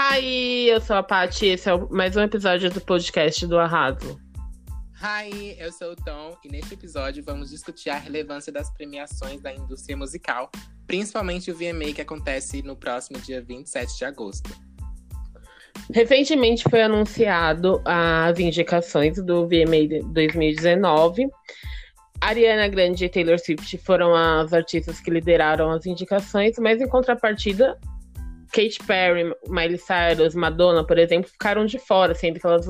Hi, 0.00 0.68
eu 0.68 0.80
sou 0.80 0.94
a 0.94 1.02
Paty 1.02 1.46
e 1.46 1.48
esse 1.48 1.68
é 1.68 1.76
mais 1.90 2.14
um 2.16 2.22
episódio 2.22 2.70
do 2.70 2.80
podcast 2.80 3.44
do 3.48 3.58
Arraso. 3.58 4.16
Hi, 5.02 5.56
eu 5.58 5.72
sou 5.72 5.90
o 5.90 5.96
Tom 5.96 6.36
e 6.44 6.48
neste 6.48 6.74
episódio 6.74 7.20
vamos 7.24 7.50
discutir 7.50 7.90
a 7.90 7.98
relevância 7.98 8.52
das 8.52 8.70
premiações 8.70 9.42
da 9.42 9.52
indústria 9.52 9.96
musical, 9.96 10.52
principalmente 10.86 11.50
o 11.50 11.54
VMA 11.56 11.92
que 11.92 12.00
acontece 12.00 12.62
no 12.62 12.76
próximo 12.76 13.18
dia 13.18 13.42
27 13.42 13.98
de 13.98 14.04
agosto. 14.04 14.48
Recentemente 15.92 16.62
foi 16.70 16.82
anunciado 16.82 17.82
as 17.84 18.38
indicações 18.38 19.20
do 19.20 19.48
VMA 19.48 20.00
2019. 20.12 21.26
Ariana 22.20 22.68
Grande 22.68 23.04
e 23.04 23.08
Taylor 23.08 23.40
Swift 23.40 23.76
foram 23.78 24.14
as 24.14 24.52
artistas 24.52 25.00
que 25.00 25.10
lideraram 25.10 25.72
as 25.72 25.86
indicações, 25.86 26.56
mas 26.56 26.80
em 26.80 26.86
contrapartida, 26.86 27.76
Katy 28.52 28.78
Perry, 28.86 29.34
Miley 29.48 29.78
Cyrus, 29.78 30.34
Madonna, 30.34 30.86
por 30.86 30.98
exemplo, 30.98 31.30
ficaram 31.30 31.66
de 31.66 31.78
fora, 31.78 32.14
sendo 32.14 32.40
que 32.40 32.46
elas 32.46 32.66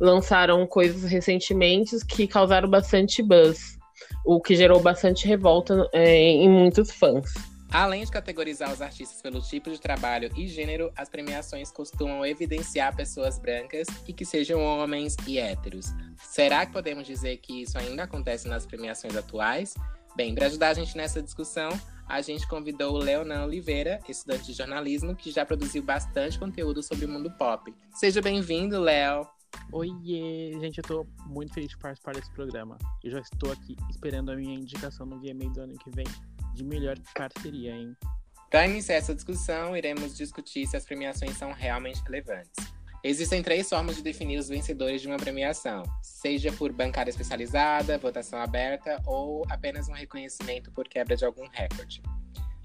lançaram 0.00 0.66
coisas 0.66 1.10
recentemente 1.10 1.96
que 2.06 2.26
causaram 2.26 2.68
bastante 2.68 3.22
buzz, 3.22 3.78
o 4.24 4.40
que 4.40 4.56
gerou 4.56 4.80
bastante 4.80 5.26
revolta 5.26 5.88
é, 5.92 6.16
em 6.16 6.48
muitos 6.48 6.90
fãs. 6.90 7.32
Além 7.72 8.04
de 8.04 8.10
categorizar 8.10 8.72
os 8.72 8.82
artistas 8.82 9.22
pelo 9.22 9.40
tipo 9.40 9.70
de 9.70 9.80
trabalho 9.80 10.28
e 10.36 10.48
gênero, 10.48 10.90
as 10.96 11.08
premiações 11.08 11.70
costumam 11.70 12.26
evidenciar 12.26 12.96
pessoas 12.96 13.38
brancas 13.38 13.86
e 14.08 14.12
que 14.12 14.24
sejam 14.24 14.60
homens 14.60 15.16
e 15.24 15.38
héteros. 15.38 15.86
Será 16.16 16.66
que 16.66 16.72
podemos 16.72 17.06
dizer 17.06 17.36
que 17.36 17.62
isso 17.62 17.78
ainda 17.78 18.02
acontece 18.02 18.48
nas 18.48 18.66
premiações 18.66 19.16
atuais? 19.16 19.74
Bem, 20.16 20.34
para 20.34 20.46
ajudar 20.46 20.70
a 20.70 20.74
gente 20.74 20.96
nessa 20.96 21.22
discussão, 21.22 21.70
a 22.10 22.20
gente 22.20 22.46
convidou 22.48 22.94
o 22.94 22.98
Leonan 22.98 23.44
Oliveira, 23.44 24.00
estudante 24.08 24.46
de 24.46 24.52
jornalismo, 24.52 25.14
que 25.14 25.30
já 25.30 25.46
produziu 25.46 25.80
bastante 25.80 26.40
conteúdo 26.40 26.82
sobre 26.82 27.04
o 27.04 27.08
mundo 27.08 27.30
pop. 27.38 27.72
Seja 27.94 28.20
bem-vindo, 28.20 28.80
Léo! 28.80 29.24
Oiê, 29.72 30.58
gente, 30.60 30.78
eu 30.78 30.84
tô 30.84 31.06
muito 31.26 31.54
feliz 31.54 31.70
de 31.70 31.78
participar 31.78 32.14
desse 32.14 32.30
programa. 32.32 32.76
Eu 33.04 33.12
já 33.12 33.20
estou 33.20 33.52
aqui 33.52 33.76
esperando 33.88 34.32
a 34.32 34.36
minha 34.36 34.56
indicação 34.56 35.06
no 35.06 35.20
VMA 35.20 35.50
do 35.54 35.60
ano 35.60 35.78
que 35.78 35.88
vem 35.90 36.06
de 36.52 36.64
melhor 36.64 36.98
parceria, 37.14 37.76
hein? 37.76 37.96
Para 38.50 38.66
iniciar 38.66 38.96
essa 38.96 39.14
discussão, 39.14 39.76
iremos 39.76 40.16
discutir 40.16 40.66
se 40.66 40.76
as 40.76 40.84
premiações 40.84 41.36
são 41.36 41.52
realmente 41.52 42.02
relevantes. 42.02 42.50
Existem 43.02 43.42
três 43.42 43.66
formas 43.66 43.96
de 43.96 44.02
definir 44.02 44.38
os 44.38 44.48
vencedores 44.48 45.00
de 45.00 45.08
uma 45.08 45.16
premiação, 45.16 45.82
seja 46.02 46.52
por 46.52 46.70
bancada 46.70 47.08
especializada, 47.08 47.96
votação 47.96 48.38
aberta 48.38 49.02
ou 49.06 49.42
apenas 49.48 49.88
um 49.88 49.92
reconhecimento 49.92 50.70
por 50.70 50.86
quebra 50.86 51.16
de 51.16 51.24
algum 51.24 51.48
recorde. 51.48 52.02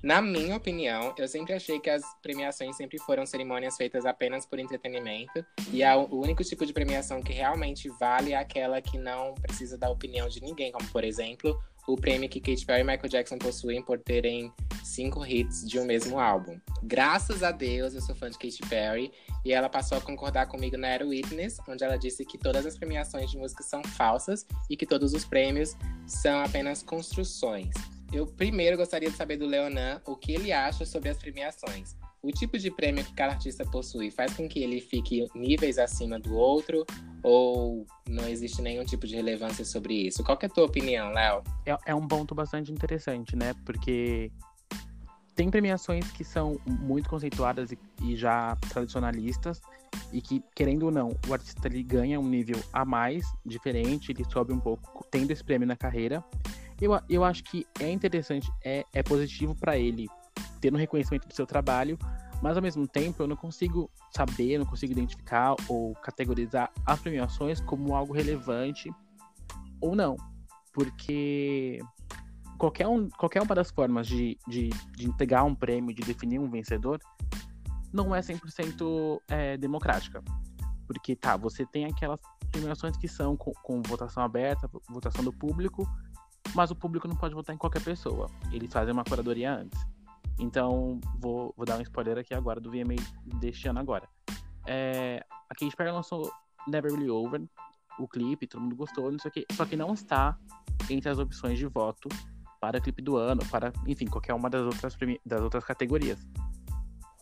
Na 0.03 0.21
minha 0.21 0.55
opinião, 0.55 1.15
eu 1.17 1.27
sempre 1.27 1.53
achei 1.53 1.79
que 1.79 1.89
as 1.89 2.03
premiações 2.21 2.75
sempre 2.75 2.99
foram 2.99 3.25
cerimônias 3.25 3.77
feitas 3.77 4.05
apenas 4.05 4.45
por 4.45 4.59
entretenimento, 4.59 5.43
e 5.71 5.83
o 5.83 6.19
único 6.19 6.43
tipo 6.43 6.65
de 6.65 6.73
premiação 6.73 7.23
que 7.23 7.33
realmente 7.33 7.89
vale 7.97 8.33
é 8.33 8.37
aquela 8.37 8.81
que 8.81 8.97
não 8.97 9.33
precisa 9.35 9.77
da 9.77 9.89
opinião 9.89 10.27
de 10.27 10.41
ninguém, 10.41 10.71
como 10.71 10.87
por 10.89 11.03
exemplo 11.03 11.57
o 11.87 11.95
prêmio 11.95 12.29
que 12.29 12.39
Katy 12.39 12.65
Perry 12.65 12.81
e 12.81 12.83
Michael 12.83 13.09
Jackson 13.09 13.37
possuem 13.37 13.81
por 13.81 13.99
terem 13.99 14.51
cinco 14.83 15.25
hits 15.25 15.67
de 15.67 15.79
um 15.79 15.85
mesmo 15.85 16.19
álbum. 16.19 16.59
Graças 16.83 17.43
a 17.43 17.51
Deus, 17.51 17.93
eu 17.93 18.01
sou 18.01 18.15
fã 18.15 18.29
de 18.29 18.37
Katy 18.37 18.61
Perry 18.69 19.11
e 19.43 19.53
ela 19.53 19.69
passou 19.69 19.97
a 19.97 20.01
concordar 20.01 20.47
comigo 20.47 20.77
na 20.77 20.87
Aero 20.87 21.09
Witness, 21.09 21.59
onde 21.67 21.83
ela 21.83 21.97
disse 21.97 22.25
que 22.25 22.37
todas 22.37 22.65
as 22.65 22.77
premiações 22.77 23.29
de 23.29 23.37
música 23.37 23.63
são 23.63 23.83
falsas 23.83 24.45
e 24.69 24.75
que 24.75 24.85
todos 24.85 25.13
os 25.13 25.25
prêmios 25.25 25.75
são 26.07 26.39
apenas 26.39 26.81
construções. 26.81 27.73
Eu 28.13 28.25
primeiro 28.25 28.77
gostaria 28.77 29.09
de 29.09 29.17
saber 29.17 29.37
do 29.37 29.45
Leonan 29.45 30.01
o 30.05 30.15
que 30.15 30.31
ele 30.31 30.51
acha 30.51 30.85
sobre 30.85 31.09
as 31.09 31.17
premiações. 31.17 31.95
O 32.25 32.31
tipo 32.31 32.57
de 32.57 32.71
prêmio 32.71 33.05
que 33.05 33.13
cada 33.13 33.33
artista 33.33 33.63
possui 33.63 34.09
faz 34.09 34.33
com 34.33 34.49
que 34.49 34.57
ele 34.63 34.81
fique 34.81 35.27
níveis 35.35 35.77
acima 35.77 36.19
do 36.19 36.33
outro 36.33 36.83
ou 37.21 37.85
não 38.09 38.27
existe 38.27 38.63
nenhum 38.63 38.83
tipo 38.83 39.05
de 39.05 39.15
relevância 39.15 39.63
sobre 39.63 39.93
isso? 39.93 40.23
Qual 40.23 40.35
é 40.41 40.47
a 40.47 40.49
tua 40.49 40.65
opinião, 40.65 41.11
Léo? 41.11 41.43
É, 41.67 41.77
é 41.85 41.93
um 41.93 42.07
ponto 42.07 42.33
bastante 42.33 42.71
interessante, 42.71 43.35
né? 43.35 43.53
Porque 43.63 44.31
tem 45.35 45.51
premiações 45.51 46.11
que 46.13 46.23
são 46.23 46.59
muito 46.65 47.07
conceituadas 47.07 47.71
e, 47.71 47.77
e, 48.01 48.15
já 48.15 48.57
tradicionalistas 48.69 49.61
e 50.11 50.19
que, 50.19 50.43
querendo 50.55 50.87
ou 50.87 50.91
não, 50.91 51.15
o 51.27 51.33
artista 51.33 51.67
ele 51.67 51.83
ganha 51.83 52.19
um 52.19 52.27
nível 52.27 52.59
a 52.73 52.83
mais, 52.83 53.23
diferente, 53.45 54.11
ele 54.11 54.25
sobe 54.31 54.51
um 54.51 54.59
pouco, 54.59 55.05
tendo 55.11 55.29
esse 55.29 55.43
prêmio 55.43 55.67
na 55.67 55.75
carreira. 55.75 56.25
Eu, 56.81 56.99
eu 57.07 57.23
acho 57.23 57.43
que 57.43 57.67
é 57.79 57.91
interessante, 57.91 58.51
é, 58.63 58.83
é 58.91 59.03
positivo 59.03 59.53
para 59.53 59.77
ele 59.77 60.07
ter 60.65 60.73
um 60.73 60.77
reconhecimento 60.77 61.27
do 61.27 61.33
seu 61.33 61.45
trabalho, 61.45 61.97
mas 62.45 62.55
ao 62.55 62.61
mesmo 62.61 62.87
tempo 62.87 63.23
eu 63.23 63.27
não 63.27 63.35
consigo 63.35 63.89
saber, 64.11 64.59
não 64.59 64.67
consigo 64.67 64.91
identificar 64.91 65.55
ou 65.67 65.95
categorizar 65.95 66.71
as 66.85 66.99
premiações 66.99 67.59
como 67.59 67.95
algo 67.95 68.13
relevante 68.13 68.93
ou 69.81 69.95
não. 69.95 70.15
Porque 70.71 71.79
qualquer, 72.55 72.87
um, 72.87 73.09
qualquer 73.09 73.41
uma 73.41 73.55
das 73.55 73.71
formas 73.71 74.05
de, 74.05 74.37
de, 74.47 74.69
de 74.95 75.07
entregar 75.07 75.43
um 75.43 75.55
prêmio, 75.55 75.91
de 75.91 76.03
definir 76.03 76.37
um 76.37 76.47
vencedor, 76.47 76.99
não 77.91 78.13
é 78.13 78.19
100% 78.19 79.19
é, 79.27 79.57
democrática. 79.57 80.23
Porque, 80.85 81.15
tá, 81.15 81.35
você 81.35 81.65
tem 81.65 81.85
aquelas 81.85 82.19
premiações 82.51 82.95
que 82.95 83.07
são 83.07 83.35
com, 83.35 83.53
com 83.63 83.81
votação 83.81 84.21
aberta, 84.21 84.69
votação 84.87 85.23
do 85.23 85.33
público, 85.33 85.89
mas 86.53 86.69
o 86.69 86.75
público 86.75 87.07
não 87.07 87.15
pode 87.15 87.33
votar 87.33 87.55
em 87.55 87.57
qualquer 87.57 87.81
pessoa. 87.81 88.29
Eles 88.51 88.71
fazem 88.71 88.93
uma 88.93 89.03
curadoria 89.03 89.51
antes. 89.51 89.94
Então, 90.39 90.99
vou, 91.19 91.53
vou 91.55 91.65
dar 91.65 91.77
um 91.77 91.81
spoiler 91.81 92.17
aqui 92.17 92.33
agora 92.33 92.59
do 92.59 92.69
VMA 92.69 92.95
deste 93.39 93.67
ano 93.67 93.79
agora. 93.79 94.07
É, 94.67 95.25
a 95.49 95.55
Katy 95.55 95.75
Perry 95.75 95.91
lançou 95.91 96.31
Never 96.67 96.91
Really 96.91 97.09
Over, 97.09 97.43
o 97.99 98.07
clipe, 98.07 98.47
todo 98.47 98.61
mundo 98.61 98.75
gostou, 98.75 99.11
não 99.11 99.19
sei 99.19 99.29
o 99.29 99.31
quê. 99.31 99.45
Só 99.53 99.65
que 99.65 99.75
não 99.75 99.93
está 99.93 100.37
entre 100.89 101.09
as 101.09 101.19
opções 101.19 101.57
de 101.57 101.65
voto 101.67 102.09
para 102.59 102.81
clipe 102.81 103.01
do 103.01 103.15
ano, 103.15 103.45
para, 103.49 103.71
enfim, 103.87 104.07
qualquer 104.07 104.33
uma 104.33 104.49
das 104.49 104.63
outras, 104.63 104.97
das 105.25 105.41
outras 105.41 105.63
categorias. 105.63 106.19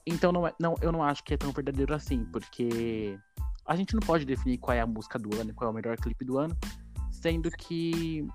Então, 0.05 0.31
não, 0.31 0.47
é, 0.47 0.53
não, 0.59 0.75
eu 0.81 0.91
não 0.91 1.03
acho 1.03 1.23
que 1.23 1.33
é 1.33 1.37
tão 1.37 1.51
verdadeiro 1.51 1.93
assim, 1.93 2.25
porque 2.25 3.17
a 3.65 3.75
gente 3.75 3.93
não 3.93 4.01
pode 4.01 4.25
definir 4.25 4.57
qual 4.57 4.75
é 4.75 4.81
a 4.81 4.87
música 4.87 5.17
do 5.17 5.39
ano, 5.39 5.53
qual 5.53 5.69
é 5.69 5.71
o 5.71 5.75
melhor 5.75 5.97
clipe 5.97 6.25
do 6.25 6.37
ano, 6.37 6.57
sendo 7.11 7.49
que 7.51 8.25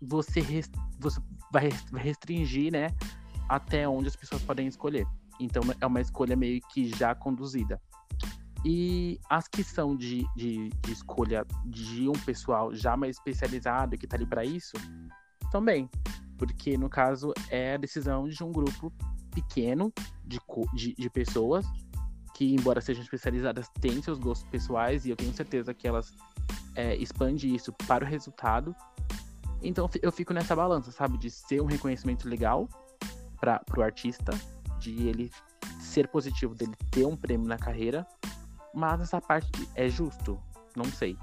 você, 0.00 0.42
você 0.98 1.20
vai 1.52 1.68
restringir, 1.94 2.72
né, 2.72 2.88
até 3.50 3.86
onde 3.88 4.06
as 4.06 4.14
pessoas 4.14 4.40
podem 4.42 4.68
escolher. 4.68 5.04
Então 5.40 5.60
é 5.80 5.84
uma 5.84 6.00
escolha 6.00 6.36
meio 6.36 6.60
que 6.72 6.88
já 6.96 7.14
conduzida. 7.16 7.82
E 8.64 9.18
as 9.28 9.48
que 9.48 9.64
são 9.64 9.96
de, 9.96 10.24
de, 10.36 10.68
de 10.68 10.92
escolha 10.92 11.44
de 11.66 12.08
um 12.08 12.12
pessoal 12.12 12.72
já 12.72 12.96
mais 12.96 13.16
especializado 13.16 13.98
que 13.98 14.04
está 14.04 14.16
ali 14.16 14.26
para 14.26 14.44
isso, 14.44 14.76
também. 15.50 15.90
Porque 16.38 16.78
no 16.78 16.88
caso 16.88 17.32
é 17.50 17.74
a 17.74 17.76
decisão 17.76 18.28
de 18.28 18.42
um 18.44 18.52
grupo 18.52 18.92
pequeno 19.34 19.92
de, 20.24 20.38
de, 20.74 20.94
de 20.94 21.10
pessoas 21.10 21.66
que, 22.34 22.54
embora 22.54 22.80
sejam 22.80 23.02
especializadas, 23.02 23.68
têm 23.80 24.00
seus 24.00 24.18
gostos 24.18 24.48
pessoais 24.48 25.04
e 25.04 25.10
eu 25.10 25.16
tenho 25.16 25.34
certeza 25.34 25.74
que 25.74 25.88
elas 25.88 26.12
é, 26.76 26.94
expandem 26.96 27.56
isso 27.56 27.72
para 27.88 28.04
o 28.04 28.08
resultado. 28.08 28.76
Então 29.60 29.90
eu 30.00 30.12
fico 30.12 30.32
nessa 30.32 30.54
balança, 30.54 30.92
sabe? 30.92 31.18
De 31.18 31.30
ser 31.30 31.60
um 31.60 31.66
reconhecimento 31.66 32.28
legal 32.28 32.68
para 33.40 33.62
o 33.76 33.82
artista, 33.82 34.32
de 34.78 35.08
ele 35.08 35.30
ser 35.80 36.08
positivo, 36.08 36.54
dele 36.54 36.74
ter 36.90 37.06
um 37.06 37.16
prêmio 37.16 37.46
na 37.46 37.56
carreira, 37.56 38.06
mas 38.74 39.00
essa 39.00 39.20
parte 39.20 39.50
é 39.74 39.88
justo, 39.88 40.38
não 40.76 40.84
sei. 40.84 41.16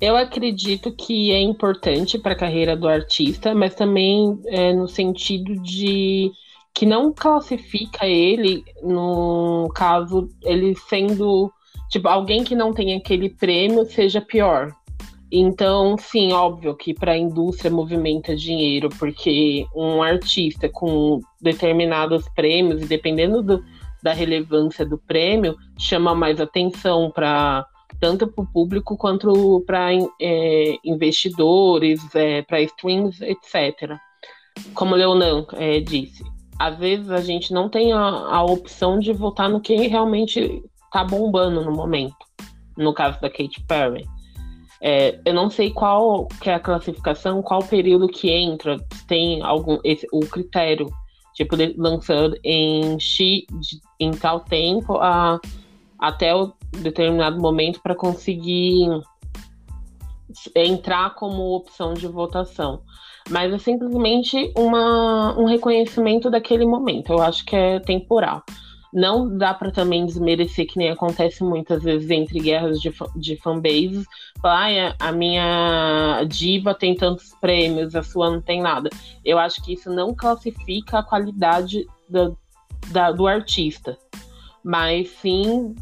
Eu 0.00 0.16
acredito 0.16 0.92
que 0.92 1.30
é 1.30 1.40
importante 1.40 2.18
para 2.18 2.32
a 2.32 2.38
carreira 2.38 2.74
do 2.74 2.88
artista, 2.88 3.54
mas 3.54 3.74
também 3.74 4.40
é, 4.46 4.72
no 4.72 4.88
sentido 4.88 5.54
de 5.56 6.32
que 6.74 6.86
não 6.86 7.12
classifica 7.12 8.06
ele, 8.06 8.64
no 8.82 9.68
caso, 9.74 10.30
ele 10.42 10.74
sendo 10.74 11.52
tipo 11.90 12.08
alguém 12.08 12.44
que 12.44 12.54
não 12.54 12.72
tem 12.72 12.94
aquele 12.94 13.28
prêmio 13.28 13.84
seja 13.84 14.20
pior. 14.20 14.74
Então, 15.32 15.96
sim, 15.96 16.32
óbvio 16.32 16.74
que 16.74 16.92
para 16.92 17.12
a 17.12 17.18
indústria 17.18 17.70
movimenta 17.70 18.34
dinheiro, 18.34 18.88
porque 18.98 19.64
um 19.74 20.02
artista 20.02 20.68
com 20.68 21.20
determinados 21.40 22.28
prêmios, 22.34 22.82
e 22.82 22.86
dependendo 22.86 23.40
do, 23.40 23.64
da 24.02 24.12
relevância 24.12 24.84
do 24.84 24.98
prêmio, 24.98 25.56
chama 25.78 26.14
mais 26.14 26.40
atenção 26.40 27.10
para 27.10 27.64
tanto 28.00 28.26
para 28.26 28.42
o 28.42 28.46
público 28.46 28.96
quanto 28.96 29.62
para 29.66 29.90
é, 30.20 30.76
investidores, 30.84 32.00
é, 32.14 32.42
para 32.42 32.62
streams, 32.62 33.20
etc. 33.22 33.96
Como 34.74 34.94
o 34.94 34.96
Leonan 34.96 35.44
é, 35.54 35.80
disse, 35.80 36.24
às 36.58 36.76
vezes 36.78 37.10
a 37.10 37.20
gente 37.20 37.52
não 37.52 37.68
tem 37.68 37.92
a, 37.92 37.98
a 37.98 38.42
opção 38.42 38.98
de 38.98 39.12
votar 39.12 39.48
no 39.48 39.60
que 39.60 39.74
realmente 39.86 40.62
está 40.84 41.04
bombando 41.04 41.64
no 41.64 41.72
momento. 41.72 42.16
No 42.76 42.92
caso 42.94 43.20
da 43.20 43.28
Katy 43.28 43.62
Perry. 43.66 44.06
É, 44.82 45.18
eu 45.24 45.34
não 45.34 45.50
sei 45.50 45.70
qual 45.70 46.26
que 46.40 46.48
é 46.48 46.54
a 46.54 46.60
classificação, 46.60 47.42
qual 47.42 47.62
período 47.62 48.08
que 48.08 48.30
entra, 48.30 48.78
tem 49.06 49.42
algum 49.42 49.78
esse, 49.84 50.06
o 50.10 50.20
critério 50.20 50.90
tipo, 51.34 51.56
lançando 51.76 52.36
em 52.44 52.98
X, 52.98 53.44
em 53.98 54.10
tal 54.10 54.40
tempo, 54.40 54.96
a, 54.96 55.40
até 55.98 56.34
o 56.34 56.52
determinado 56.82 57.40
momento 57.40 57.80
para 57.80 57.94
conseguir 57.94 58.88
entrar 60.54 61.14
como 61.14 61.54
opção 61.54 61.94
de 61.94 62.06
votação. 62.06 62.82
Mas 63.28 63.52
é 63.52 63.58
simplesmente 63.58 64.52
uma, 64.56 65.38
um 65.38 65.44
reconhecimento 65.44 66.30
daquele 66.30 66.66
momento. 66.66 67.12
Eu 67.12 67.20
acho 67.20 67.44
que 67.44 67.54
é 67.54 67.80
temporal. 67.80 68.42
Não 68.92 69.36
dá 69.36 69.54
para 69.54 69.70
também 69.70 70.04
desmerecer, 70.04 70.66
que 70.66 70.78
nem 70.78 70.90
acontece 70.90 71.44
muitas 71.44 71.82
vezes 71.82 72.10
entre 72.10 72.40
guerras 72.40 72.80
de, 72.80 72.92
de 73.16 73.36
fanbases. 73.36 74.04
Ah, 74.42 74.94
a 74.98 75.12
minha 75.12 76.24
diva 76.24 76.74
tem 76.74 76.94
tantos 76.94 77.34
prêmios, 77.40 77.94
a 77.94 78.02
sua 78.02 78.30
não 78.30 78.40
tem 78.40 78.60
nada. 78.60 78.90
Eu 79.24 79.38
acho 79.38 79.62
que 79.62 79.74
isso 79.74 79.90
não 79.90 80.14
classifica 80.14 80.98
a 80.98 81.02
qualidade 81.04 81.86
do, 82.08 82.36
da, 82.88 83.12
do 83.12 83.26
artista. 83.26 83.96
Mas 84.62 85.08
sim, 85.10 85.74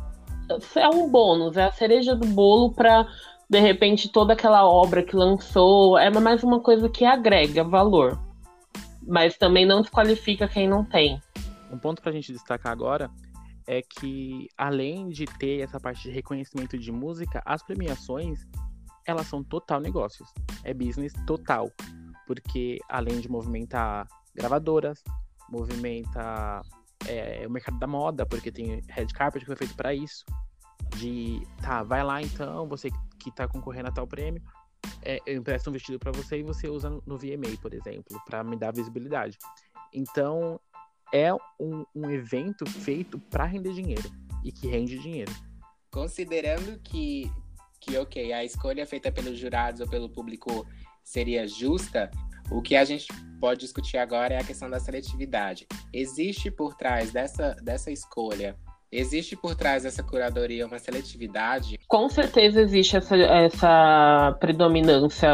é 0.77 0.89
um 0.89 1.11
bônus, 1.11 1.57
é 1.57 1.65
a 1.65 1.73
cereja 1.73 2.15
do 2.15 2.27
bolo 2.27 2.73
para 2.73 3.07
de 3.49 3.61
repente 3.61 4.09
toda 4.09 4.35
aquela 4.35 4.69
obra 4.69 5.03
que 5.03 5.17
lançou 5.17 5.97
é 5.99 6.11
mais 6.11 6.43
uma 6.43 6.61
coisa 6.61 6.89
que 6.89 7.05
agrega 7.05 7.65
valor, 7.65 8.19
mas 9.07 9.39
também 9.39 9.65
não 9.65 9.81
desqualifica 9.81 10.47
quem 10.47 10.69
não 10.69 10.85
tem. 10.85 11.21
Um 11.71 11.79
ponto 11.79 12.01
para 12.01 12.11
a 12.11 12.15
gente 12.15 12.33
destacar 12.33 12.73
agora 12.73 13.11
é 13.67 13.83
que 13.83 14.49
além 14.57 15.09
de 15.09 15.27
ter 15.27 15.61
essa 15.61 15.79
parte 15.79 16.03
de 16.03 16.11
reconhecimento 16.11 16.79
de 16.79 16.91
música, 16.91 17.43
as 17.45 17.63
premiações 17.63 18.47
elas 19.07 19.27
são 19.27 19.43
total 19.43 19.81
negócios, 19.81 20.29
é 20.65 20.75
business 20.75 21.13
total, 21.27 21.73
porque 22.27 22.79
além 22.89 23.21
de 23.21 23.29
movimentar 23.29 24.07
gravadoras, 24.35 25.03
movimenta 25.51 26.61
é, 27.07 27.47
o 27.47 27.51
mercado 27.51 27.79
da 27.79 27.87
moda, 27.87 28.27
porque 28.27 28.53
tem 28.53 28.83
red 28.89 29.07
carpet 29.07 29.41
que 29.41 29.47
foi 29.47 29.57
feito 29.57 29.75
para 29.75 29.95
isso, 29.95 30.25
de 30.97 31.43
tá, 31.63 31.83
vai 31.83 32.03
lá 32.03 32.21
então, 32.21 32.69
você 32.69 32.91
que 33.19 33.31
tá 33.31 33.49
concorrendo 33.49 33.89
a 33.89 33.93
tal 33.93 34.07
prêmio, 34.07 34.43
é, 35.03 35.19
eu 35.27 35.37
empresto 35.39 35.71
um 35.71 35.73
vestido 35.73 35.99
para 35.99 36.13
você 36.13 36.39
e 36.39 36.43
você 36.43 36.69
usa 36.69 36.91
no 36.91 37.17
VMA, 37.17 37.57
por 37.61 37.73
exemplo, 37.73 38.21
para 38.27 38.45
me 38.45 38.57
dar 38.57 38.73
visibilidade. 38.73 39.39
Então, 39.93 40.61
é 41.13 41.33
um, 41.61 41.85
um 41.95 42.11
evento 42.11 42.67
feito 42.67 43.19
para 43.19 43.45
render 43.45 43.73
dinheiro 43.73 44.11
e 44.45 44.53
que 44.53 44.67
rende 44.69 44.99
dinheiro. 44.99 45.33
Considerando 45.91 46.79
que, 46.81 47.31
que, 47.81 47.97
ok, 47.97 48.33
a 48.33 48.45
escolha 48.45 48.87
feita 48.87 49.11
pelos 49.11 49.39
jurados 49.39 49.81
ou 49.81 49.89
pelo 49.89 50.09
público 50.09 50.67
seria 51.03 51.47
justa, 51.47 52.11
o 52.51 52.61
que 52.61 52.77
a 52.77 52.85
gente 52.85 53.07
pode 53.41 53.61
discutir 53.61 53.99
agora 53.99 54.35
é 54.35 54.39
a 54.39 54.45
questão 54.45 54.69
da 54.69 54.79
seletividade. 54.79 55.67
Existe 55.93 56.51
por 56.51 56.75
trás 56.75 57.13
dessa, 57.13 57.55
dessa 57.63 57.91
escolha 57.91 58.57
Existe 58.91 59.37
por 59.37 59.55
trás 59.55 59.83
dessa 59.83 60.03
curadoria 60.03 60.67
uma 60.67 60.79
seletividade? 60.79 61.79
Com 61.87 62.09
certeza 62.09 62.63
existe 62.63 62.97
essa, 62.97 63.17
essa 63.17 64.37
predominância 64.41 65.29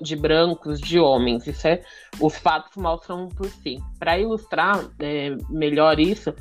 de 0.00 0.16
brancos, 0.16 0.80
de 0.80 0.98
homens. 0.98 1.46
Isso 1.46 1.66
é, 1.66 1.82
os 2.20 2.36
fatos 2.36 2.76
mostram 2.76 3.28
por 3.28 3.46
si. 3.46 3.78
Para 3.98 4.18
ilustrar 4.18 4.84
é, 4.98 5.36
melhor 5.50 5.98
isso, 5.98 6.34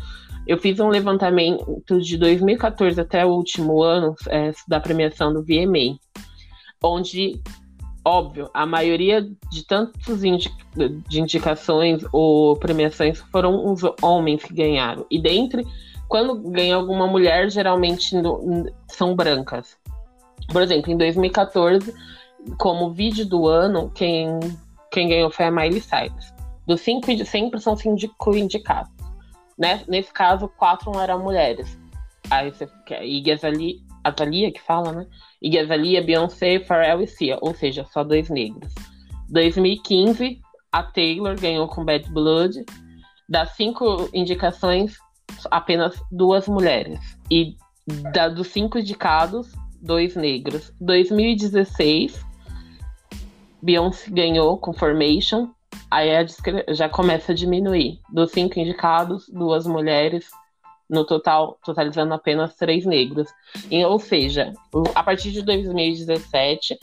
eu 0.47 0.57
fiz 0.57 0.79
um 0.79 0.89
levantamento 0.89 1.99
de 1.99 2.17
2014 2.17 3.01
até 3.01 3.25
o 3.25 3.29
último 3.29 3.81
ano 3.81 4.15
é, 4.27 4.51
da 4.67 4.79
premiação 4.79 5.33
do 5.33 5.43
VMA, 5.43 5.97
onde, 6.83 7.41
óbvio, 8.05 8.49
a 8.53 8.65
maioria 8.65 9.27
de 9.51 9.65
tantos 9.65 10.23
indi 10.23 10.51
de 11.07 11.19
indicações 11.19 12.03
ou 12.11 12.55
premiações 12.57 13.19
foram 13.31 13.71
os 13.71 13.81
homens 14.01 14.43
que 14.43 14.53
ganharam. 14.53 15.05
E 15.09 15.19
dentre, 15.19 15.65
quando 16.07 16.35
ganha 16.51 16.75
alguma 16.75 17.07
mulher, 17.07 17.49
geralmente 17.49 18.15
são 18.87 19.15
brancas. 19.15 19.77
Por 20.51 20.61
exemplo, 20.61 20.91
em 20.91 20.97
2014 20.97 21.91
como 22.57 22.91
vídeo 22.91 23.25
do 23.25 23.47
ano, 23.47 23.91
quem, 23.91 24.39
quem 24.91 25.09
ganhou 25.09 25.29
foi 25.29 25.45
a 25.45 25.51
Miley 25.51 25.81
Cyrus. 25.81 26.33
Dos 26.65 26.81
cinco, 26.81 27.07
sempre 27.25 27.59
são 27.59 27.75
cinco 27.75 28.35
indicados. 28.35 28.91
Né? 29.57 29.83
Nesse 29.87 30.11
caso, 30.11 30.47
quatro 30.47 30.97
eram 30.99 31.23
mulheres. 31.23 31.77
Aí 32.29 32.51
você 32.51 32.67
quer 32.85 33.05
Iggy 33.05 33.31
Azalea, 33.31 34.51
que 34.51 34.61
fala, 34.61 34.91
né? 34.91 35.07
Iggy 35.41 35.59
Azalea, 35.59 36.03
Beyoncé, 36.03 36.59
Pharrell 36.59 37.01
e 37.01 37.07
Cia, 37.07 37.37
ou 37.41 37.53
seja, 37.53 37.85
só 37.91 38.03
dois 38.03 38.29
negros. 38.29 38.73
2015, 39.29 40.41
a 40.71 40.83
Taylor 40.83 41.39
ganhou 41.39 41.67
com 41.67 41.85
Bad 41.85 42.09
Blood. 42.11 42.65
Das 43.29 43.51
cinco 43.55 44.09
indicações, 44.13 44.97
apenas 45.49 46.01
duas 46.11 46.47
mulheres. 46.47 46.99
E 47.31 47.55
da, 48.11 48.27
dos 48.27 48.47
cinco 48.47 48.79
indicados, 48.79 49.51
dois 49.81 50.15
negros. 50.15 50.73
2016, 50.81 52.24
Beyoncé 53.65 54.11
ganhou 54.11 54.59
com 54.59 54.71
Formation, 54.71 55.49
aí 55.89 56.09
já 56.69 56.87
começa 56.87 57.31
a 57.31 57.35
diminuir. 57.35 57.99
Dos 58.11 58.31
cinco 58.31 58.59
indicados, 58.59 59.27
duas 59.27 59.65
mulheres, 59.65 60.29
no 60.87 61.03
total, 61.03 61.57
totalizando 61.65 62.13
apenas 62.13 62.55
três 62.55 62.85
negros. 62.85 63.27
E, 63.71 63.83
ou 63.83 63.97
seja, 63.97 64.53
a 64.93 65.01
partir 65.01 65.31
de 65.31 65.41
2017 65.41 66.77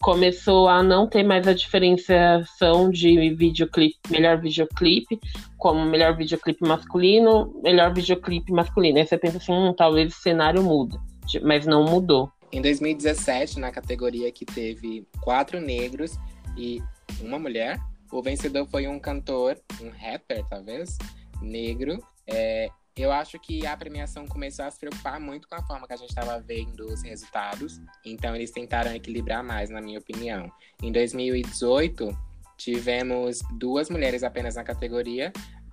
começou 0.00 0.68
a 0.68 0.82
não 0.82 1.06
ter 1.06 1.22
mais 1.22 1.46
a 1.46 1.52
diferenciação 1.52 2.90
de 2.90 3.34
videoclipe, 3.34 3.98
melhor 4.10 4.40
videoclipe, 4.40 5.20
como 5.58 5.84
melhor 5.84 6.16
videoclipe 6.16 6.66
masculino, 6.66 7.52
melhor 7.62 7.92
videoclipe 7.92 8.50
masculino. 8.52 8.98
Aí 8.98 9.06
você 9.06 9.18
pensa 9.18 9.36
assim, 9.36 9.52
hum, 9.52 9.74
talvez 9.74 10.16
o 10.16 10.20
cenário 10.20 10.62
muda, 10.62 10.98
mas 11.42 11.66
não 11.66 11.84
mudou. 11.84 12.32
Em 12.52 12.60
2017, 12.60 13.58
na 13.58 13.72
categoria 13.72 14.30
que 14.30 14.44
teve 14.44 15.06
quatro 15.22 15.58
negros 15.58 16.18
e 16.54 16.82
uma 17.22 17.38
mulher, 17.38 17.80
o 18.12 18.22
vencedor 18.22 18.66
foi 18.66 18.86
um 18.86 19.00
cantor, 19.00 19.58
um 19.80 19.88
rapper, 19.88 20.44
talvez, 20.46 20.98
negro. 21.40 21.98
É, 22.26 22.68
eu 22.94 23.10
acho 23.10 23.38
que 23.38 23.66
a 23.66 23.74
premiação 23.74 24.26
começou 24.26 24.66
a 24.66 24.70
se 24.70 24.78
preocupar 24.78 25.18
muito 25.18 25.48
com 25.48 25.54
a 25.54 25.62
forma 25.62 25.86
que 25.86 25.94
a 25.94 25.96
gente 25.96 26.10
estava 26.10 26.38
vendo 26.40 26.84
os 26.92 27.02
resultados. 27.02 27.80
Então, 28.04 28.36
eles 28.36 28.50
tentaram 28.50 28.94
equilibrar 28.94 29.42
mais, 29.42 29.70
na 29.70 29.80
minha 29.80 29.98
opinião. 29.98 30.52
Em 30.82 30.92
2018, 30.92 32.14
tivemos 32.58 33.40
duas 33.58 33.88
mulheres 33.88 34.22
apenas 34.22 34.56
na 34.56 34.62
categoria, 34.62 35.32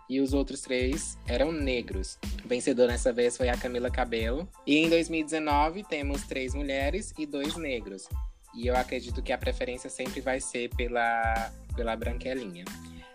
e 0.10 0.20
os 0.20 0.34
outros 0.34 0.62
três 0.62 1.18
eram 1.28 1.52
negros. 1.52 2.18
O 2.44 2.48
vencedor 2.48 2.88
nessa 2.88 3.14
vez 3.14 3.38
foi 3.38 3.48
a 3.48 3.56
Camila 3.56 3.92
Cabello. 3.92 4.50
E 4.66 4.78
em 4.78 4.90
2019 4.90 5.84
temos 5.84 6.24
três 6.24 6.56
mulheres 6.56 7.14
e 7.18 7.26
dois 7.26 7.56
negros. 7.56 8.10
E 8.56 8.66
eu 8.66 8.76
acredito 8.76 9.22
que 9.22 9.32
a 9.32 9.38
preferência 9.38 9.90
sempre 9.90 10.20
vai 10.20 10.40
ser 10.40 10.70
pela, 10.76 11.52
pela 11.76 11.96
branquelinha. 11.96 12.66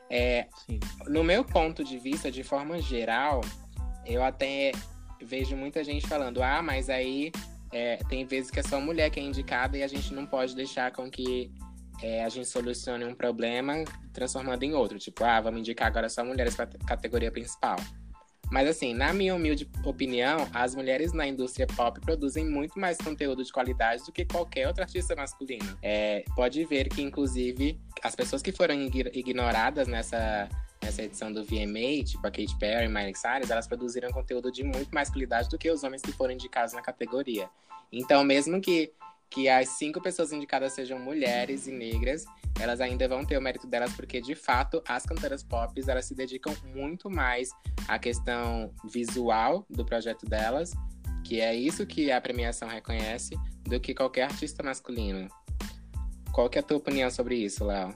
É, 0.09 0.47
no 1.09 1.25
meu 1.25 1.45
ponto 1.45 1.83
de 1.83 1.99
vista, 1.99 2.31
de 2.31 2.45
forma 2.45 2.81
geral, 2.81 3.41
eu 4.07 4.23
até 4.23 4.71
vejo 5.21 5.57
muita 5.57 5.83
gente 5.83 6.07
falando: 6.07 6.43
ah, 6.43 6.63
mas 6.63 6.89
aí 6.89 7.33
é, 7.73 7.97
tem 8.09 8.25
vezes 8.25 8.51
que 8.51 8.61
é 8.61 8.63
só 8.63 8.81
mulher 8.81 9.11
que 9.11 9.19
é 9.19 9.23
indicada 9.23 9.77
e 9.77 9.83
a 9.83 9.89
gente 9.89 10.15
não 10.15 10.25
pode 10.25 10.55
deixar 10.55 10.93
com 10.93 11.11
que 11.11 11.51
é, 12.03 12.25
a 12.25 12.29
gente 12.29 12.49
solucione 12.49 13.05
um 13.05 13.15
problema 13.15 13.85
transformando 14.13 14.63
em 14.63 14.75
outro. 14.75 14.99
Tipo, 14.99 15.25
ah, 15.25 15.41
vamos 15.41 15.61
indicar 15.61 15.89
agora 15.89 16.09
só 16.09 16.25
mulheres 16.25 16.55
para 16.55 16.67
categoria 16.87 17.31
principal. 17.31 17.77
Mas 18.51 18.69
assim, 18.69 18.95
na 18.95 19.13
minha 19.13 19.35
humilde 19.35 19.69
opinião, 19.85 20.49
as 20.53 20.75
mulheres 20.75 21.13
na 21.13 21.27
indústria 21.27 21.67
pop 21.67 22.01
produzem 22.01 22.45
muito 22.45 22.79
mais 22.79 22.99
conteúdo 22.99 23.43
de 23.43 23.51
qualidade 23.51 24.05
do 24.05 24.13
que 24.13 24.25
qualquer 24.25 24.69
outro 24.69 24.83
artista 24.83 25.17
masculino. 25.17 25.79
É, 25.83 26.25
pode 26.37 26.65
ver 26.65 26.89
que, 26.89 27.03
inclusive, 27.03 27.81
as 28.03 28.15
pessoas 28.15 28.43
que 28.43 28.53
foram 28.53 28.75
ignoradas 29.13 29.89
nessa, 29.89 30.49
nessa 30.83 31.03
edição 31.03 31.33
do 31.33 31.43
VMA, 31.43 32.05
tipo 32.05 32.27
a 32.27 32.31
Katy 32.31 32.57
Perry 32.59 32.85
e 32.85 32.89
Miley 32.89 33.15
Cyrus, 33.15 33.51
elas 33.51 33.67
produziram 33.67 34.11
conteúdo 34.11 34.53
de 34.53 34.63
muito 34.63 34.91
mais 34.93 35.09
qualidade 35.09 35.49
do 35.49 35.59
que 35.59 35.71
os 35.71 35.83
homens 35.83 36.03
que 36.03 36.13
foram 36.13 36.35
indicados 36.35 36.75
na 36.75 36.83
categoria. 36.83 37.49
Então, 37.91 38.23
mesmo 38.25 38.61
que 38.61 38.93
que 39.31 39.49
as 39.49 39.71
cinco 39.71 40.01
pessoas 40.01 40.33
indicadas 40.33 40.73
sejam 40.73 40.99
mulheres 40.99 41.67
e 41.67 41.73
negras, 41.73 42.25
elas 42.61 42.81
ainda 42.81 43.09
vão 43.09 43.25
ter 43.25 43.37
o 43.37 43.43
mérito 43.43 43.67
delas, 43.67 43.93
porque 43.95 44.21
de 44.21 44.35
fato 44.35 44.83
as 44.87 45.05
cantoras 45.05 45.43
pop 45.43 45.73
elas 45.87 46.05
se 46.05 46.15
dedicam 46.15 46.55
muito 46.75 47.11
mais 47.11 47.51
à 47.89 47.99
questão 47.99 48.73
visual 48.85 49.67
do 49.69 49.85
projeto 49.85 50.25
delas, 50.27 50.73
que 51.25 51.41
é 51.41 51.55
isso 51.55 51.87
que 51.87 52.13
a 52.13 52.21
premiação 52.21 52.69
reconhece, 52.69 53.35
do 53.65 53.81
que 53.81 53.95
qualquer 53.95 54.25
artista 54.25 54.63
masculino. 54.63 55.29
Qual 56.33 56.49
que 56.49 56.59
é 56.59 56.61
a 56.61 56.65
tua 56.65 56.77
opinião 56.77 57.11
sobre 57.11 57.37
isso, 57.37 57.65
Léo? 57.65 57.91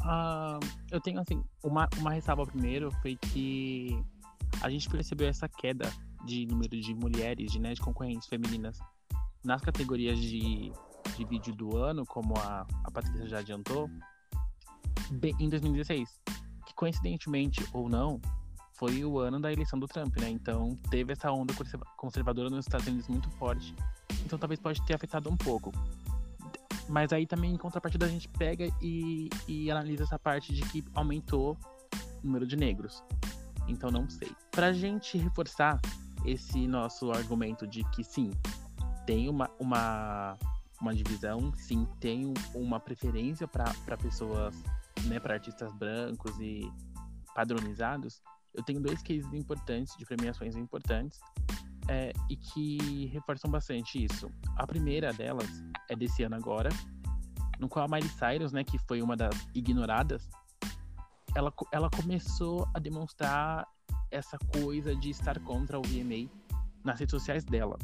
Uh, 0.00 0.60
eu 0.90 1.00
tenho 1.00 1.20
assim, 1.20 1.42
uma, 1.62 1.88
uma 1.98 2.12
ressalva 2.12 2.44
primeiro 2.44 2.90
foi 3.00 3.16
que 3.16 3.98
a 4.60 4.68
gente 4.68 4.88
percebeu 4.90 5.28
essa 5.28 5.48
queda 5.48 5.90
de 6.26 6.46
número 6.46 6.78
de 6.78 6.94
mulheres, 6.94 7.52
de, 7.52 7.58
né, 7.58 7.72
de 7.72 7.80
concorrentes 7.80 8.28
femininas 8.28 8.78
nas 9.44 9.60
categorias 9.60 10.18
de, 10.18 10.72
de 11.16 11.24
vídeo 11.24 11.54
do 11.54 11.76
ano, 11.76 12.04
como 12.06 12.34
a, 12.38 12.66
a 12.82 12.90
Patrícia 12.90 13.28
já 13.28 13.38
adiantou, 13.38 13.90
em 15.38 15.48
2016. 15.48 16.20
que 16.66 16.74
coincidentemente 16.74 17.64
ou 17.72 17.88
não, 17.88 18.20
foi 18.74 19.04
o 19.04 19.18
ano 19.18 19.40
da 19.40 19.52
eleição 19.52 19.78
do 19.78 19.86
Trump, 19.86 20.16
né? 20.18 20.28
Então 20.28 20.76
teve 20.90 21.12
essa 21.12 21.30
onda 21.30 21.54
conservadora 21.96 22.50
nos 22.50 22.66
Estados 22.66 22.86
Unidos 22.86 23.08
muito 23.08 23.30
forte. 23.32 23.74
Então 24.24 24.38
talvez 24.38 24.58
pode 24.58 24.84
ter 24.84 24.94
afetado 24.94 25.30
um 25.30 25.36
pouco. 25.36 25.72
Mas 26.88 27.12
aí 27.12 27.26
também 27.26 27.54
em 27.54 27.56
contrapartida 27.56 28.04
a 28.04 28.08
gente 28.08 28.28
pega 28.28 28.68
e, 28.82 29.30
e 29.46 29.70
analisa 29.70 30.02
essa 30.04 30.18
parte 30.18 30.52
de 30.52 30.62
que 30.62 30.84
aumentou 30.94 31.56
o 32.22 32.26
número 32.26 32.46
de 32.46 32.56
negros. 32.56 33.02
Então 33.68 33.90
não 33.90 34.08
sei. 34.08 34.30
Pra 34.50 34.72
gente 34.72 35.16
reforçar 35.16 35.80
esse 36.24 36.66
nosso 36.66 37.10
argumento 37.12 37.66
de 37.66 37.84
que 37.90 38.02
sim, 38.02 38.30
tem 39.06 39.28
uma, 39.28 39.50
uma, 39.58 40.38
uma 40.80 40.94
divisão, 40.94 41.52
sim, 41.54 41.86
tem 42.00 42.32
uma 42.54 42.80
preferência 42.80 43.46
para 43.46 43.96
pessoas, 44.00 44.54
né, 45.04 45.20
para 45.20 45.34
artistas 45.34 45.72
brancos 45.74 46.38
e 46.40 46.70
padronizados, 47.34 48.22
eu 48.54 48.62
tenho 48.62 48.80
dois 48.80 49.02
cases 49.02 49.30
importantes, 49.32 49.96
de 49.96 50.06
premiações 50.06 50.56
importantes, 50.56 51.18
é, 51.88 52.12
e 52.30 52.36
que 52.36 53.06
reforçam 53.06 53.50
bastante 53.50 54.02
isso. 54.02 54.30
A 54.56 54.66
primeira 54.66 55.12
delas 55.12 55.48
é 55.90 55.96
desse 55.96 56.22
ano 56.22 56.36
agora, 56.36 56.70
no 57.58 57.68
qual 57.68 57.84
a 57.84 57.88
Miley 57.88 58.08
Cyrus, 58.08 58.52
né, 58.52 58.62
que 58.62 58.78
foi 58.78 59.02
uma 59.02 59.16
das 59.16 59.34
ignoradas, 59.54 60.28
ela, 61.34 61.52
ela 61.72 61.90
começou 61.90 62.66
a 62.72 62.78
demonstrar 62.78 63.66
essa 64.10 64.38
coisa 64.38 64.94
de 64.94 65.10
estar 65.10 65.40
contra 65.40 65.78
o 65.78 65.82
VMA 65.82 66.30
nas 66.84 67.00
redes 67.00 67.10
sociais 67.10 67.44
dela. 67.44 67.76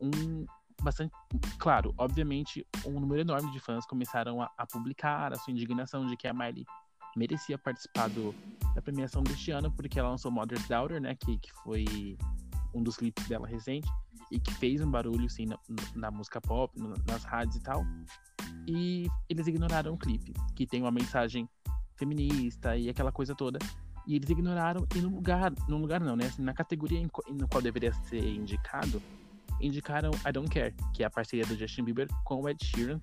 Um 0.00 0.46
bastante, 0.82 1.12
claro, 1.58 1.94
obviamente, 1.96 2.66
um 2.84 2.98
número 2.98 3.20
enorme 3.20 3.50
de 3.52 3.60
fãs 3.60 3.86
começaram 3.86 4.42
a, 4.42 4.50
a 4.56 4.66
publicar 4.66 5.32
a 5.32 5.36
sua 5.36 5.52
indignação 5.52 6.06
de 6.06 6.16
que 6.16 6.26
a 6.26 6.32
Miley 6.32 6.64
merecia 7.16 7.58
participar 7.58 8.08
do, 8.08 8.34
da 8.74 8.82
premiação 8.82 9.22
deste 9.22 9.50
ano, 9.50 9.70
porque 9.72 9.98
ela 9.98 10.10
lançou 10.10 10.30
Mother's 10.30 10.66
Daughter, 10.68 11.00
né, 11.00 11.14
que, 11.14 11.38
que 11.38 11.52
foi 11.62 12.16
um 12.74 12.82
dos 12.82 12.96
clipes 12.96 13.28
dela 13.28 13.46
recente, 13.46 13.88
e 14.30 14.40
que 14.40 14.52
fez 14.54 14.80
um 14.80 14.90
barulho, 14.90 15.26
assim, 15.26 15.44
na, 15.44 15.58
na 15.94 16.10
música 16.10 16.40
pop, 16.40 16.78
no, 16.78 16.94
nas 17.06 17.22
rádios 17.24 17.56
e 17.56 17.60
tal. 17.60 17.84
E 18.66 19.06
eles 19.28 19.46
ignoraram 19.46 19.94
o 19.94 19.98
clipe, 19.98 20.32
que 20.56 20.66
tem 20.66 20.80
uma 20.80 20.90
mensagem 20.90 21.48
feminista 21.96 22.76
e 22.76 22.88
aquela 22.88 23.12
coisa 23.12 23.34
toda. 23.34 23.58
E 24.06 24.16
eles 24.16 24.28
ignoraram, 24.30 24.86
e 24.96 25.00
no 25.00 25.10
lugar, 25.10 25.52
no 25.68 25.76
lugar 25.76 26.00
não, 26.00 26.16
né? 26.16 26.26
Assim, 26.26 26.42
na 26.42 26.54
categoria 26.54 26.98
em, 26.98 27.08
no 27.30 27.46
qual 27.46 27.62
deveria 27.62 27.92
ser 27.92 28.24
indicado, 28.24 29.02
indicaram 29.62 30.10
I 30.26 30.32
Don't 30.32 30.50
Care, 30.50 30.74
que 30.92 31.02
é 31.02 31.06
a 31.06 31.10
parceria 31.10 31.46
do 31.46 31.56
Justin 31.56 31.84
Bieber 31.84 32.08
com 32.24 32.42
o 32.42 32.48
Ed 32.48 32.62
Sheeran. 32.64 33.00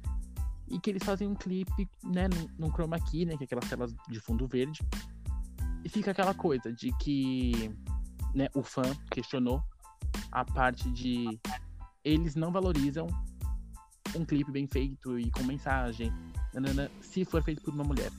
E 0.67 0.79
que 0.79 0.91
eles 0.91 1.03
fazem 1.03 1.27
um 1.27 1.33
clipe, 1.33 1.89
né, 2.03 2.27
num, 2.27 2.67
num 2.67 2.71
chroma 2.71 2.99
key, 2.99 3.25
né? 3.25 3.35
Que 3.35 3.43
é 3.43 3.45
aquelas 3.45 3.67
telas 3.67 3.95
de 4.07 4.19
fundo 4.19 4.47
verde. 4.47 4.81
E 5.83 5.89
fica 5.89 6.11
aquela 6.11 6.33
coisa 6.33 6.71
de 6.71 6.91
que 6.97 7.71
né, 8.35 8.47
o 8.53 8.61
fã 8.61 8.83
questionou 9.09 9.63
a 10.31 10.45
parte 10.45 10.91
de 10.91 11.39
eles 12.03 12.35
não 12.35 12.51
valorizam 12.51 13.07
um 14.15 14.25
clipe 14.25 14.51
bem 14.51 14.67
feito 14.67 15.19
e 15.19 15.29
com 15.31 15.43
mensagem, 15.43 16.11
nanana, 16.53 16.89
se 17.01 17.25
for 17.25 17.43
feito 17.43 17.61
por 17.61 17.73
uma 17.73 17.83
mulher. 17.83 18.11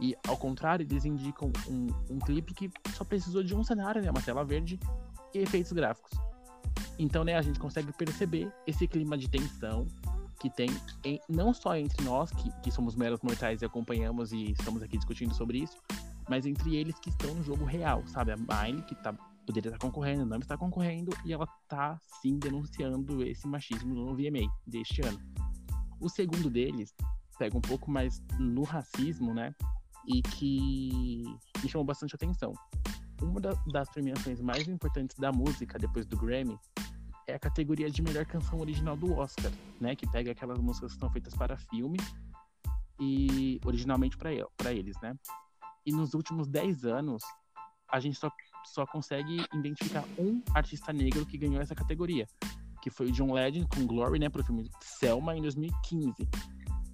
E 0.00 0.14
ao 0.26 0.36
contrário, 0.36 0.84
eles 0.84 1.04
indicam 1.04 1.50
um, 1.68 1.88
um 2.10 2.18
clipe 2.18 2.52
que 2.52 2.70
só 2.94 3.04
precisou 3.04 3.42
de 3.42 3.54
um 3.54 3.64
cenário, 3.64 4.02
né? 4.02 4.10
Uma 4.10 4.20
tela 4.20 4.44
verde 4.44 4.78
e 5.32 5.38
efeitos 5.38 5.72
gráficos. 5.72 6.12
Então, 6.98 7.24
né, 7.24 7.36
a 7.36 7.42
gente 7.42 7.58
consegue 7.58 7.92
perceber 7.92 8.52
esse 8.66 8.86
clima 8.86 9.16
de 9.16 9.28
tensão 9.28 9.86
que 10.40 10.50
tem 10.50 10.68
em, 11.04 11.18
não 11.28 11.52
só 11.52 11.76
entre 11.76 12.04
nós, 12.04 12.30
que, 12.30 12.50
que 12.62 12.70
somos 12.70 12.94
meros 12.94 13.20
mortais 13.22 13.62
e 13.62 13.64
acompanhamos 13.64 14.32
e 14.32 14.52
estamos 14.52 14.82
aqui 14.82 14.96
discutindo 14.96 15.34
sobre 15.34 15.58
isso, 15.58 15.76
mas 16.28 16.44
entre 16.46 16.76
eles 16.76 16.98
que 16.98 17.10
estão 17.10 17.34
no 17.34 17.42
jogo 17.42 17.64
real, 17.64 18.06
sabe? 18.06 18.32
A 18.32 18.36
Miley, 18.36 18.82
que 18.82 18.94
tá, 18.96 19.12
poderia 19.46 19.70
estar 19.70 19.78
concorrendo, 19.78 20.26
não 20.26 20.38
está 20.38 20.56
concorrendo, 20.56 21.10
e 21.24 21.32
ela 21.32 21.46
tá 21.68 21.98
sim 22.20 22.38
denunciando 22.38 23.22
esse 23.24 23.46
machismo 23.46 23.94
no 23.94 24.14
VMA 24.14 24.50
deste 24.66 25.00
ano. 25.06 25.18
O 26.00 26.08
segundo 26.08 26.50
deles 26.50 26.94
pega 27.38 27.56
um 27.56 27.62
pouco 27.62 27.90
mais 27.90 28.22
no 28.38 28.62
racismo, 28.62 29.32
né? 29.32 29.54
e 30.06 30.22
que 30.22 31.24
me 31.62 31.68
chamou 31.68 31.84
bastante 31.84 32.14
atenção. 32.14 32.52
Uma 33.20 33.40
das 33.40 33.88
premiações 33.90 34.40
mais 34.40 34.68
importantes 34.68 35.16
da 35.16 35.32
música, 35.32 35.78
depois 35.78 36.06
do 36.06 36.16
Grammy, 36.16 36.58
é 37.26 37.34
a 37.34 37.38
categoria 37.38 37.90
de 37.90 38.02
melhor 38.02 38.24
canção 38.24 38.60
original 38.60 38.96
do 38.96 39.14
Oscar, 39.14 39.50
né? 39.80 39.96
Que 39.96 40.08
pega 40.08 40.30
aquelas 40.30 40.58
músicas 40.58 40.94
que 40.94 41.00
são 41.00 41.10
feitas 41.10 41.34
para 41.34 41.56
filme 41.56 41.98
e 43.00 43.60
originalmente 43.64 44.16
para 44.16 44.72
eles, 44.72 44.98
né? 45.00 45.14
E 45.84 45.92
nos 45.92 46.14
últimos 46.14 46.48
10 46.48 46.84
anos, 46.84 47.22
a 47.88 48.00
gente 48.00 48.18
só, 48.18 48.30
só 48.64 48.86
consegue 48.86 49.44
identificar 49.52 50.04
um 50.18 50.42
artista 50.54 50.92
negro 50.92 51.26
que 51.26 51.38
ganhou 51.38 51.60
essa 51.60 51.74
categoria, 51.74 52.26
que 52.82 52.90
foi 52.90 53.06
o 53.06 53.12
John 53.12 53.32
Legend 53.32 53.66
com 53.68 53.86
Glory, 53.86 54.18
né, 54.18 54.28
para 54.28 54.40
o 54.40 54.44
filme 54.44 54.68
Selma 54.80 55.36
em 55.36 55.42
2015. 55.42 56.28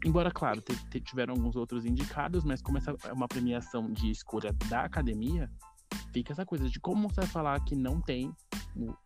Embora, 0.05 0.31
claro, 0.31 0.63
tiveram 1.05 1.35
alguns 1.35 1.57
outros 1.57 1.87
indicados, 1.87 2.45
mas 2.45 2.61
como 2.61 2.77
essa 2.77 2.95
é 3.05 3.13
uma 3.13 3.29
premiação 3.29 3.91
de 3.91 4.11
escolha 4.11 4.53
da 4.69 4.85
academia, 4.85 5.51
fica 6.13 6.33
essa 6.33 6.45
coisa 6.45 6.69
de 6.69 6.81
como 6.81 7.09
você 7.09 7.21
vai 7.21 7.31
falar 7.31 7.65
que 7.65 7.77
não 7.77 8.01
tem 8.01 8.35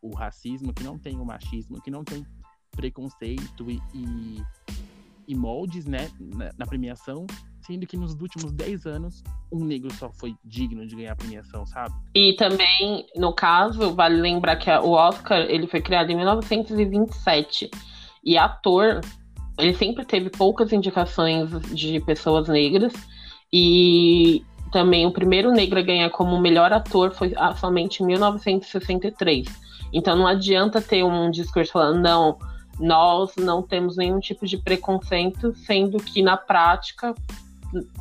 o, 0.00 0.14
racismo, 0.14 0.72
que 0.72 0.82
não 0.82 0.98
tem 0.98 1.18
o 1.18 1.24
machismo, 1.24 1.80
que 1.80 1.90
não 1.90 2.04
tem 2.04 2.24
preconceito 2.72 3.70
e, 3.70 3.80
e, 3.94 4.42
e 5.28 5.34
moldes 5.34 5.86
né, 5.86 6.10
na, 6.18 6.50
na, 6.58 6.66
premiação, 6.66 7.26
sendo 7.60 7.86
que 7.86 7.96
nos 7.96 8.14
últimos 8.20 8.52
10 8.52 8.86
anos 8.86 9.24
um 9.50 9.64
negro 9.64 9.92
só 9.94 10.10
foi 10.12 10.36
digno 10.44 10.86
de 10.86 10.94
ganhar 10.94 11.12
a 11.12 11.16
premiação, 11.16 11.66
sabe? 11.66 11.94
E 12.14 12.34
também, 12.34 13.06
no 13.16 13.32
caso, 13.32 13.94
vale 13.94 14.20
lembrar 14.20 14.56
que 14.56 14.70
o 14.70 14.90
Oscar 14.90 15.40
ele 15.42 15.66
foi 15.66 15.80
criado 15.80 16.10
em 16.10 16.16
1927 16.16 17.70
e 18.24 18.36
ator 18.36 19.00
ele 19.58 19.74
sempre 19.74 20.04
teve 20.04 20.30
poucas 20.30 20.72
indicações 20.72 21.50
de 21.72 22.00
pessoas 22.00 22.48
negras 22.48 22.92
e 23.52 24.44
também 24.70 25.06
o 25.06 25.12
primeiro 25.12 25.52
negro 25.52 25.78
a 25.78 25.82
ganhar 25.82 26.10
como 26.10 26.40
melhor 26.40 26.72
ator 26.72 27.12
foi 27.14 27.34
somente 27.58 28.02
em 28.02 28.06
1963. 28.06 29.46
Então 29.92 30.16
não 30.16 30.26
adianta 30.26 30.80
ter 30.80 31.02
um 31.04 31.30
discurso 31.30 31.72
falando 31.72 32.00
não, 32.00 32.38
nós 32.78 33.34
não 33.36 33.62
temos 33.62 33.96
nenhum 33.96 34.18
tipo 34.20 34.46
de 34.46 34.58
preconceito, 34.58 35.54
sendo 35.54 35.98
que 35.98 36.22
na 36.22 36.36
prática 36.36 37.14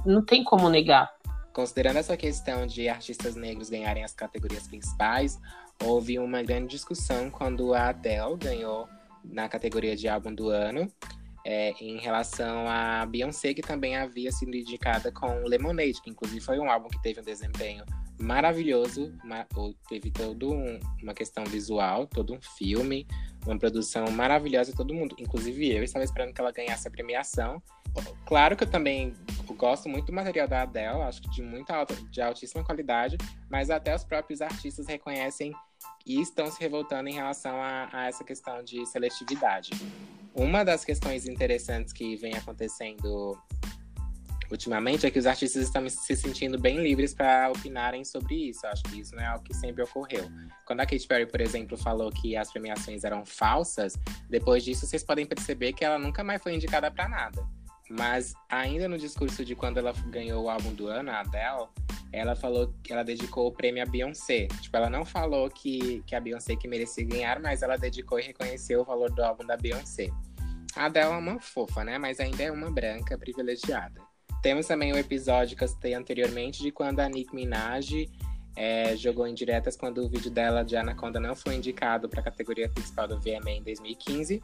não 0.06 0.22
tem 0.22 0.44
como 0.44 0.70
negar. 0.70 1.12
Considerando 1.54 1.98
essa 1.98 2.18
questão 2.18 2.68
de 2.68 2.90
artistas 2.90 3.36
negros 3.36 3.70
ganharem 3.70 4.04
as 4.04 4.14
categorias 4.14 4.68
principais, 4.68 5.40
houve 5.84 6.20
uma 6.20 6.44
grande 6.44 6.68
discussão 6.68 7.30
quando 7.30 7.74
a 7.74 7.90
Adele 7.90 8.36
ganhou 8.38 8.90
na 9.24 9.48
categoria 9.48 9.96
de 9.96 10.08
álbum 10.08 10.34
do 10.34 10.50
ano 10.50 10.92
é, 11.46 11.72
em 11.80 12.00
relação 12.00 12.68
a 12.68 13.06
Beyoncé, 13.06 13.54
que 13.54 13.62
também 13.62 13.96
havia 13.96 14.32
sido 14.32 14.56
indicada 14.56 15.12
com 15.12 15.44
Lemonade, 15.44 16.02
que 16.02 16.10
inclusive 16.10 16.42
foi 16.42 16.58
um 16.60 16.70
álbum 16.70 16.90
que 16.90 17.00
teve 17.04 17.22
um 17.22 17.24
desempenho 17.24 17.86
maravilhoso, 18.20 19.14
uma, 19.24 19.46
teve 19.88 20.10
toda 20.10 20.48
um, 20.48 20.80
uma 21.04 21.14
questão 21.14 21.44
visual, 21.46 22.08
todo 22.08 22.34
um 22.34 22.42
filme, 22.58 23.06
uma 23.46 23.60
produção 23.60 24.10
maravilhosa, 24.10 24.74
todo 24.76 24.94
mundo, 24.94 25.16
inclusive 25.20 25.72
eu, 25.72 25.84
estava 25.84 26.04
esperando 26.04 26.34
que 26.34 26.42
ela 26.42 26.52
ganhasse 26.52 26.88
a 26.88 26.92
premiação. 26.92 27.62
Claro 28.26 28.58
que 28.58 28.64
eu 28.64 28.70
também 28.70 29.14
gosto 29.56 29.88
muito 29.88 30.08
do 30.08 30.14
material 30.14 30.48
da 30.48 30.64
Adele, 30.64 31.02
acho 31.04 31.22
que 31.22 31.30
de 31.30 31.42
muita 31.44 31.76
alta, 31.76 31.94
de 31.94 32.22
altíssima 32.22 32.64
qualidade, 32.64 33.18
mas 33.50 33.70
até 33.70 33.96
os 33.96 34.04
próprios 34.04 34.42
artistas 34.42 34.88
reconhecem 34.88 35.54
e 36.06 36.20
estão 36.20 36.48
se 36.48 36.60
revoltando 36.60 37.08
em 37.08 37.14
relação 37.14 37.62
a, 37.62 37.90
a 37.94 38.08
essa 38.08 38.24
questão 38.24 38.64
de 38.64 38.86
seletividade. 38.88 39.70
Uma 40.36 40.66
das 40.66 40.84
questões 40.84 41.26
interessantes 41.26 41.94
que 41.94 42.18
vem 42.18 42.34
acontecendo 42.36 43.38
ultimamente 44.52 45.06
é 45.06 45.10
que 45.10 45.18
os 45.18 45.26
artistas 45.26 45.64
estão 45.64 45.88
se 45.88 46.16
sentindo 46.16 46.60
bem 46.60 46.78
livres 46.82 47.14
para 47.14 47.50
opinarem 47.50 48.04
sobre 48.04 48.50
isso. 48.50 48.68
Acho 48.68 48.84
que 48.84 49.00
isso 49.00 49.16
não 49.16 49.24
é 49.24 49.28
algo 49.28 49.44
que 49.46 49.54
sempre 49.54 49.82
ocorreu. 49.84 50.30
Quando 50.66 50.82
a 50.82 50.86
Katy 50.86 51.08
Perry, 51.08 51.26
por 51.26 51.40
exemplo, 51.40 51.78
falou 51.78 52.12
que 52.12 52.36
as 52.36 52.52
premiações 52.52 53.06
eram 53.06 53.26
falsas, 53.26 53.94
depois 54.30 54.64
disso 54.64 54.86
vocês 54.86 55.04
podem 55.04 55.26
perceber 55.26 55.72
que 55.72 55.86
ela 55.86 55.98
nunca 55.98 56.24
mais 56.24 56.44
foi 56.44 56.54
indicada 56.54 56.92
para 56.92 57.08
nada. 57.08 57.42
Mas 57.90 58.34
ainda 58.50 58.88
no 58.88 58.98
discurso 58.98 59.46
de 59.46 59.56
quando 59.56 59.78
ela 59.78 59.94
ganhou 60.08 60.44
o 60.44 60.50
álbum 60.50 60.74
do 60.74 60.88
ano, 60.88 61.12
a 61.12 61.20
Adele, 61.22 61.70
ela 62.12 62.36
falou 62.36 62.74
que 62.84 62.92
ela 62.92 63.04
dedicou 63.04 63.48
o 63.48 63.52
prêmio 63.52 63.84
a 63.84 63.86
Beyoncé. 63.86 64.48
Tipo, 64.62 64.78
ela 64.78 64.90
não 64.90 65.06
falou 65.06 65.50
que, 65.50 66.02
que 66.08 66.16
a 66.16 66.20
Beyoncé 66.20 66.56
que 66.56 66.68
merecia 66.68 67.06
ganhar, 67.06 67.40
mas 67.40 67.62
ela 67.62 67.78
dedicou 67.78 68.20
e 68.20 68.24
reconheceu 68.24 68.82
o 68.82 68.86
valor 68.86 69.12
do 69.12 69.24
álbum 69.24 69.46
da 69.46 69.56
Beyoncé. 69.56 70.10
A 70.76 70.86
Adele 70.86 71.06
é 71.06 71.18
uma 71.18 71.40
fofa, 71.40 71.84
né? 71.84 71.98
Mas 71.98 72.20
ainda 72.20 72.44
é 72.44 72.52
uma 72.52 72.70
branca 72.70 73.18
privilegiada. 73.18 74.02
Temos 74.42 74.68
também 74.68 74.92
o 74.92 74.98
episódio 74.98 75.58
que 75.58 75.64
eu 75.64 75.68
citei 75.68 75.94
anteriormente 75.94 76.62
de 76.62 76.72
quando 76.72 77.00
a 77.00 77.10
Nick 77.10 77.34
Minaj 77.34 78.10
é, 78.56 78.96
jogou 78.96 79.28
indiretas 79.28 79.76
quando 79.76 80.00
o 80.00 80.10
vídeo 80.10 80.30
dela 80.32 80.64
de 80.64 80.78
Anaconda 80.78 81.20
não 81.20 81.36
foi 81.36 81.56
indicado 81.56 82.08
para 82.08 82.22
a 82.22 82.24
categoria 82.24 82.70
principal 82.70 83.08
do 83.08 83.20
VMA 83.20 83.52
em 83.52 83.64
2015. 83.64 84.42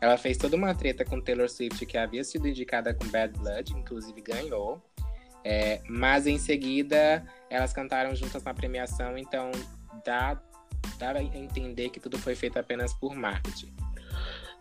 Ela 0.00 0.16
fez 0.16 0.36
toda 0.36 0.54
uma 0.54 0.74
treta 0.74 1.04
com 1.04 1.20
Taylor 1.20 1.48
Swift, 1.48 1.84
que 1.86 1.98
havia 1.98 2.22
sido 2.22 2.46
indicada 2.46 2.94
com 2.94 3.06
Bad 3.08 3.38
Blood, 3.38 3.72
inclusive 3.72 4.20
ganhou. 4.20 4.80
É, 5.44 5.80
mas 5.88 6.26
em 6.26 6.38
seguida 6.38 7.24
elas 7.48 7.72
cantaram 7.72 8.14
juntas 8.14 8.42
na 8.42 8.52
premiação, 8.52 9.16
então 9.16 9.50
dá, 10.04 10.40
dá 10.98 11.12
a 11.12 11.22
entender 11.22 11.88
que 11.90 11.98
tudo 11.98 12.18
foi 12.18 12.34
feito 12.34 12.58
apenas 12.58 12.92
por 12.92 13.14
marketing. 13.14 13.74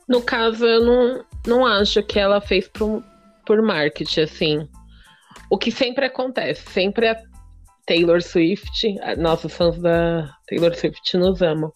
No 0.07 0.21
caso, 0.21 0.65
eu 0.65 0.83
não, 0.83 1.25
não 1.45 1.65
acho 1.65 2.01
que 2.03 2.17
ela 2.17 2.39
fez 2.39 2.67
por, 2.67 3.03
por 3.45 3.61
marketing, 3.61 4.21
assim. 4.21 4.69
O 5.49 5.57
que 5.57 5.71
sempre 5.71 6.05
acontece, 6.05 6.69
sempre 6.71 7.07
a 7.07 7.17
Taylor 7.85 8.21
Swift, 8.21 8.95
nossos 9.17 9.53
fãs 9.55 9.77
da 9.79 10.29
Taylor 10.47 10.75
Swift 10.75 11.17
nos 11.17 11.41
amam. 11.41 11.71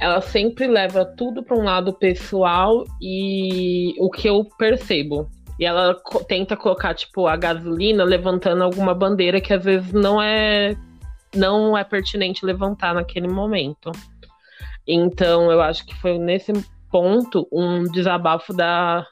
Ela 0.00 0.20
sempre 0.20 0.68
leva 0.68 1.04
tudo 1.04 1.42
para 1.42 1.56
um 1.56 1.64
lado 1.64 1.92
pessoal 1.92 2.84
e 3.02 3.94
o 3.98 4.08
que 4.08 4.28
eu 4.28 4.44
percebo. 4.56 5.28
E 5.58 5.66
ela 5.66 5.96
co 5.96 6.22
tenta 6.22 6.56
colocar, 6.56 6.94
tipo, 6.94 7.26
a 7.26 7.36
gasolina 7.36 8.04
levantando 8.04 8.62
alguma 8.62 8.94
bandeira 8.94 9.40
que 9.40 9.52
às 9.52 9.64
vezes 9.64 9.92
não 9.92 10.22
é 10.22 10.76
não 11.34 11.76
é 11.76 11.82
pertinente 11.82 12.46
levantar 12.46 12.94
naquele 12.94 13.28
momento. 13.28 13.90
Então, 14.86 15.50
eu 15.50 15.60
acho 15.60 15.84
que 15.84 15.94
foi 15.96 16.16
nesse 16.18 16.52
ponto 16.90 17.46
um 17.52 17.84
desabafo 17.84 18.52
da, 18.52 19.06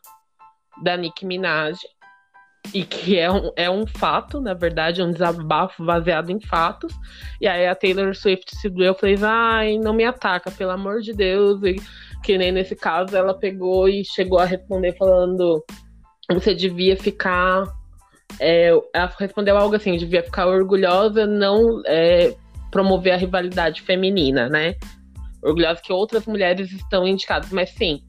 da 0.83 0.97
Nicki 0.97 1.27
Minaj. 1.27 1.79
E 2.75 2.85
que 2.85 3.17
é 3.17 3.31
um, 3.31 3.53
é 3.55 3.71
um 3.71 3.87
fato, 3.87 4.41
na 4.41 4.53
verdade, 4.53 5.01
é 5.01 5.05
um 5.05 5.13
desabafo 5.13 5.85
baseado 5.85 6.31
em 6.31 6.41
fatos. 6.41 6.93
E 7.41 7.47
aí 7.47 7.65
a 7.65 7.77
Taylor 7.77 8.13
Swift 8.15 8.57
se 8.57 8.69
doeu 8.69 8.93
e 8.93 8.99
falei, 8.99 9.17
ai, 9.23 9.79
não 9.79 9.95
me 9.95 10.05
ataca, 10.05 10.51
pelo 10.51 10.73
amor 10.73 11.01
de 11.01 11.13
Deus. 11.13 11.63
E 11.63 11.77
que 12.25 12.37
nem 12.37 12.51
nesse 12.51 12.75
caso 12.75 13.17
ela 13.17 13.33
pegou 13.33 13.89
e 13.89 14.05
chegou 14.05 14.41
a 14.41 14.45
responder 14.45 14.97
falando 14.97 15.65
você 16.35 16.55
devia 16.55 16.97
ficar. 16.97 17.65
É, 18.41 18.71
ela 18.93 19.13
respondeu 19.19 19.57
algo 19.57 19.77
assim, 19.77 19.97
devia 19.97 20.23
ficar 20.23 20.47
orgulhosa, 20.47 21.27
não 21.27 21.81
é, 21.87 22.35
promover 22.71 23.13
a 23.13 23.17
rivalidade 23.17 23.83
feminina, 23.83 24.49
né? 24.49 24.75
Orgulhosa 25.47 25.81
que 25.81 25.93
outras 25.93 26.27
mulheres 26.27 26.73
estão 26.73 27.07
indicadas, 27.07 27.51
mas 27.51 27.71
sim, 27.71 28.03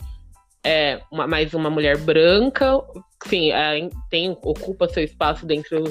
é 0.64 1.02
uma, 1.12 1.28
mais 1.28 1.54
uma 1.54 1.70
mulher 1.70 1.98
branca, 1.98 2.82
sim, 3.26 3.52
é, 3.52 3.90
tem, 4.10 4.32
ocupa 4.42 4.90
seu 4.90 5.04
espaço 5.04 5.46
dentre 5.46 5.84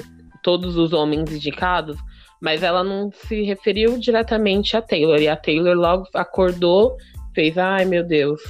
todos 0.43 0.77
os 0.77 0.93
homens 0.93 1.31
indicados, 1.31 1.97
mas 2.41 2.63
ela 2.63 2.83
não 2.83 3.11
se 3.11 3.43
referiu 3.43 3.97
diretamente 3.97 4.75
a 4.75 4.81
Taylor, 4.81 5.19
e 5.19 5.27
a 5.27 5.35
Taylor 5.35 5.75
logo 5.75 6.07
acordou, 6.13 6.97
fez, 7.33 7.57
ai 7.57 7.85
meu 7.85 8.03
Deus, 8.03 8.41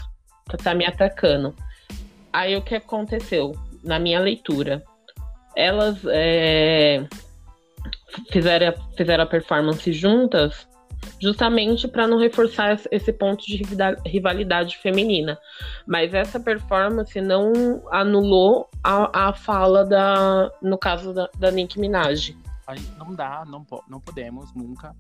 tá, 0.46 0.58
tá 0.58 0.74
me 0.74 0.86
atacando. 0.86 1.56
Aí 2.34 2.56
o 2.56 2.62
que 2.62 2.76
aconteceu? 2.76 3.54
na 3.88 3.98
minha 4.00 4.20
leitura. 4.20 4.84
Elas 5.56 5.98
é, 6.06 7.08
fizeram, 8.32 8.74
fizeram 8.96 9.24
a 9.24 9.28
performance 9.28 9.92
juntas 9.92 10.68
justamente 11.20 11.88
para 11.88 12.08
não 12.08 12.20
reforçar 12.20 12.80
esse 12.92 13.12
ponto 13.12 13.46
de 13.46 13.62
rivalidade 14.06 14.78
feminina. 14.78 15.38
Mas 15.86 16.14
essa 16.14 16.40
performance 16.40 17.20
não 17.20 17.84
anulou 17.92 18.70
a, 18.84 19.30
a 19.30 19.34
fala 19.34 19.86
da, 19.86 20.52
no 20.62 20.78
caso 20.78 21.14
da, 21.14 21.30
da 21.38 21.52
Nicki 21.52 21.80
Minaj. 21.80 22.36
Não 22.98 23.16
dá, 23.16 23.46
não, 23.46 23.66
não 23.88 24.00
podemos 24.00 24.54
nunca 24.54 24.96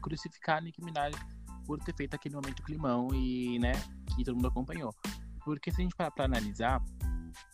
crucificar 0.00 0.58
a 0.58 0.60
Nicki 0.60 0.82
Minaj 0.82 1.14
por 1.66 1.78
ter 1.78 1.94
feito 1.94 2.14
aquele 2.14 2.34
momento 2.34 2.62
climão 2.62 3.08
e, 3.14 3.58
né, 3.58 3.72
que 4.16 4.24
todo 4.24 4.34
mundo 4.34 4.48
acompanhou. 4.48 4.94
Porque 5.44 5.70
se 5.70 5.80
a 5.80 5.82
gente 5.82 5.94
parar 5.94 6.10
pra 6.10 6.24
analisar, 6.24 6.80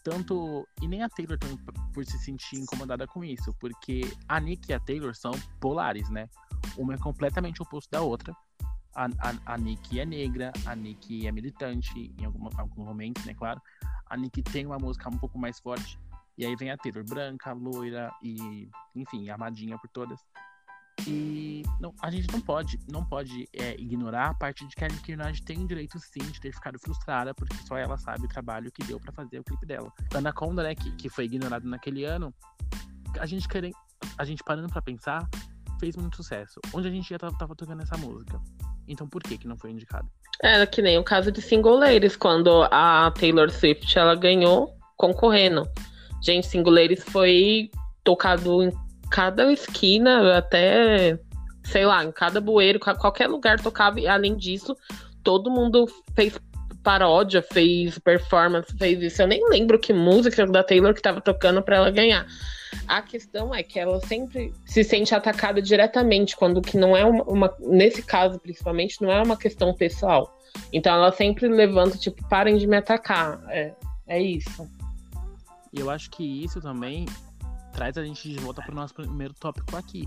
tanto. 0.02 0.66
E 0.82 0.88
nem 0.88 1.02
a 1.02 1.08
Taylor 1.08 1.38
por 1.92 2.04
se 2.04 2.18
sentir 2.18 2.56
incomodada 2.56 3.06
com 3.06 3.24
isso, 3.24 3.52
porque 3.60 4.00
a 4.28 4.40
Nick 4.40 4.70
e 4.70 4.74
a 4.74 4.80
Taylor 4.80 5.14
são 5.14 5.32
polares, 5.60 6.08
né? 6.10 6.28
Uma 6.76 6.94
é 6.94 6.98
completamente 6.98 7.62
oposto 7.62 7.90
da 7.90 8.00
outra. 8.00 8.34
A, 8.94 9.04
a, 9.06 9.54
a 9.54 9.58
Nick 9.58 9.99
é 9.99 10.04
negra, 10.04 10.52
a 10.66 10.75
Nick 10.75 11.26
é 11.26 11.32
militante, 11.32 12.12
em 12.18 12.25
algum, 12.25 12.49
algum 12.56 12.84
momento, 12.84 13.25
né? 13.26 13.34
Claro. 13.34 13.60
A 14.06 14.16
Nick 14.16 14.42
tem 14.42 14.66
uma 14.66 14.78
música 14.78 15.08
um 15.08 15.18
pouco 15.18 15.38
mais 15.38 15.60
forte. 15.60 15.99
E 16.36 16.47
aí 16.47 16.54
vem 16.54 16.71
a 16.71 16.76
Taylor 16.76 17.04
branca, 17.04 17.52
loira 17.52 18.12
e, 18.23 18.71
enfim, 18.94 19.28
armadinha 19.28 19.76
por 19.78 19.88
todas. 19.88 20.21
E 21.06 21.62
não, 21.80 21.94
a 22.00 22.10
gente 22.10 22.30
não 22.32 22.40
pode, 22.40 22.78
não 22.90 23.04
pode 23.04 23.49
é, 23.52 23.75
ignorar 23.80 24.30
a 24.30 24.34
parte 24.34 24.66
de 24.66 24.75
que 24.75 24.84
a 24.84 24.88
Nicki 24.88 25.12
Minaj 25.12 25.40
tem 25.42 25.62
o 25.62 25.66
direito 25.66 25.99
sim 25.99 26.21
de 26.21 26.40
ter 26.40 26.52
ficado 26.52 26.78
frustrada, 26.78 27.34
porque 27.34 27.56
só 27.66 27.76
ela 27.76 27.97
sabe 27.97 28.25
o 28.25 28.28
trabalho 28.28 28.71
que 28.73 28.84
deu 28.84 28.99
para 28.99 29.12
fazer 29.12 29.38
o 29.38 29.44
clipe 29.44 29.64
dela. 29.64 29.92
Anaconda, 30.14 30.62
né, 30.62 30.75
que, 30.75 30.90
que 30.97 31.08
foi 31.08 31.25
ignorado 31.25 31.68
naquele 31.68 32.04
ano, 32.04 32.34
a 33.18 33.26
gente 33.26 33.49
querendo, 33.49 33.76
a 34.16 34.25
gente 34.25 34.42
parando 34.42 34.68
para 34.68 34.82
pensar, 34.82 35.28
fez 35.78 35.97
muito 35.97 36.17
sucesso. 36.17 36.60
Onde 36.75 36.88
a 36.88 36.91
gente 36.91 37.08
já 37.08 37.19
tava, 37.19 37.36
tava 37.36 37.54
tocando 37.54 37.82
essa 37.82 37.97
música. 37.97 38.41
Então 38.86 39.08
por 39.08 39.23
que 39.23 39.38
que 39.38 39.49
não 39.49 39.56
foi 39.56 39.71
indicado? 39.71 40.08
Era 40.43 40.67
que 40.67 40.80
nem 40.82 40.99
o 40.99 41.04
caso 41.04 41.32
de 41.32 41.43
Single 41.43 41.78
Ladies, 41.78 42.17
quando 42.17 42.62
a 42.71 43.10
Taylor 43.19 43.50
Swift 43.50 43.99
ela 43.99 44.14
ganhou 44.14 44.75
concorrendo. 44.97 45.69
Gente, 46.23 46.47
Single 46.47 46.73
Ladies 46.73 47.04
foi 47.04 47.71
tocado 48.04 48.62
em 48.62 48.73
cada 49.10 49.52
esquina, 49.52 50.36
até, 50.36 51.19
sei 51.64 51.84
lá, 51.86 52.04
em 52.04 52.12
cada 52.12 52.41
bueiro, 52.41 52.80
qualquer 52.80 53.28
lugar 53.28 53.60
tocava. 53.60 54.00
E 54.00 54.08
além 54.08 54.36
disso, 54.36 54.76
todo 55.23 55.50
mundo 55.50 55.86
fez 56.14 56.38
paródia, 56.82 57.43
fez 57.43 57.99
performance, 57.99 58.76
fez 58.76 59.02
isso. 59.02 59.23
Eu 59.23 59.26
nem 59.26 59.47
lembro 59.49 59.78
que 59.78 59.93
música 59.93 60.47
da 60.47 60.62
Taylor 60.62 60.95
que 60.95 61.02
tava 61.02 61.21
tocando 61.21 61.62
para 61.62 61.76
ela 61.76 61.91
ganhar. 61.91 62.26
A 62.87 63.02
questão 63.02 63.54
é 63.54 63.63
que 63.63 63.78
ela 63.78 64.00
sempre 64.00 64.52
se 64.65 64.83
sente 64.85 65.15
atacada 65.15 65.61
diretamente, 65.61 66.37
quando 66.37 66.61
que 66.61 66.76
não 66.76 66.97
é 66.97 67.04
uma, 67.04 67.25
uma, 67.25 67.57
nesse 67.61 68.02
caso 68.02 68.39
principalmente, 68.39 69.00
não 69.02 69.11
é 69.11 69.23
uma 69.23 69.37
questão 69.37 69.75
pessoal. 69.75 70.37
Então 70.73 70.95
ela 70.95 71.13
sempre 71.13 71.49
levanta, 71.49 71.97
tipo, 71.99 72.26
parem 72.28 72.57
de 72.57 72.67
me 72.67 72.76
atacar. 72.76 73.43
É, 73.49 73.75
é 74.07 74.21
isso. 74.21 74.69
E 75.73 75.81
eu 75.81 75.91
acho 75.91 76.11
que 76.11 76.45
isso 76.45 76.61
também 76.61 77.07
traz 77.73 77.97
a 77.97 78.04
gente 78.04 78.28
de 78.28 78.39
volta 78.39 78.63
para 78.63 78.73
o 78.73 78.75
nosso 78.75 78.95
primeiro 78.95 79.35
tópico 79.35 79.76
aqui, 79.76 80.04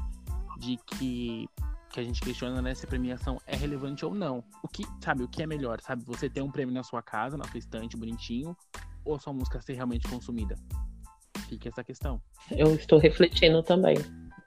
de 0.60 0.78
que 0.86 1.48
que 1.92 2.00
a 2.00 2.04
gente 2.04 2.22
questiona 2.22 2.62
né, 2.62 2.74
se 2.74 2.86
a 2.86 2.88
premiação 2.88 3.38
é 3.46 3.56
relevante 3.56 4.06
ou 4.06 4.14
não. 4.14 4.44
O 4.64 4.68
que, 4.68 4.86
sabe, 5.04 5.24
o 5.24 5.28
que 5.28 5.44
é 5.44 5.48
melhor, 5.48 5.82
sabe? 5.82 6.04
Você 6.06 6.30
ter 6.30 6.42
um 6.42 6.50
prêmio 6.50 6.74
na 6.74 6.84
sua 6.84 7.02
casa, 7.02 7.38
na 7.38 7.44
sua 7.46 7.58
estante, 7.58 7.98
bonitinho, 7.98 8.56
ou 9.04 9.20
sua 9.20 9.34
música 9.34 9.62
ser 9.62 9.74
realmente 9.74 10.08
consumida? 10.08 10.56
Fica 11.52 11.68
essa 11.68 11.84
questão. 11.84 12.22
Eu 12.50 12.76
estou 12.76 12.98
refletindo 12.98 13.62
também. 13.62 13.98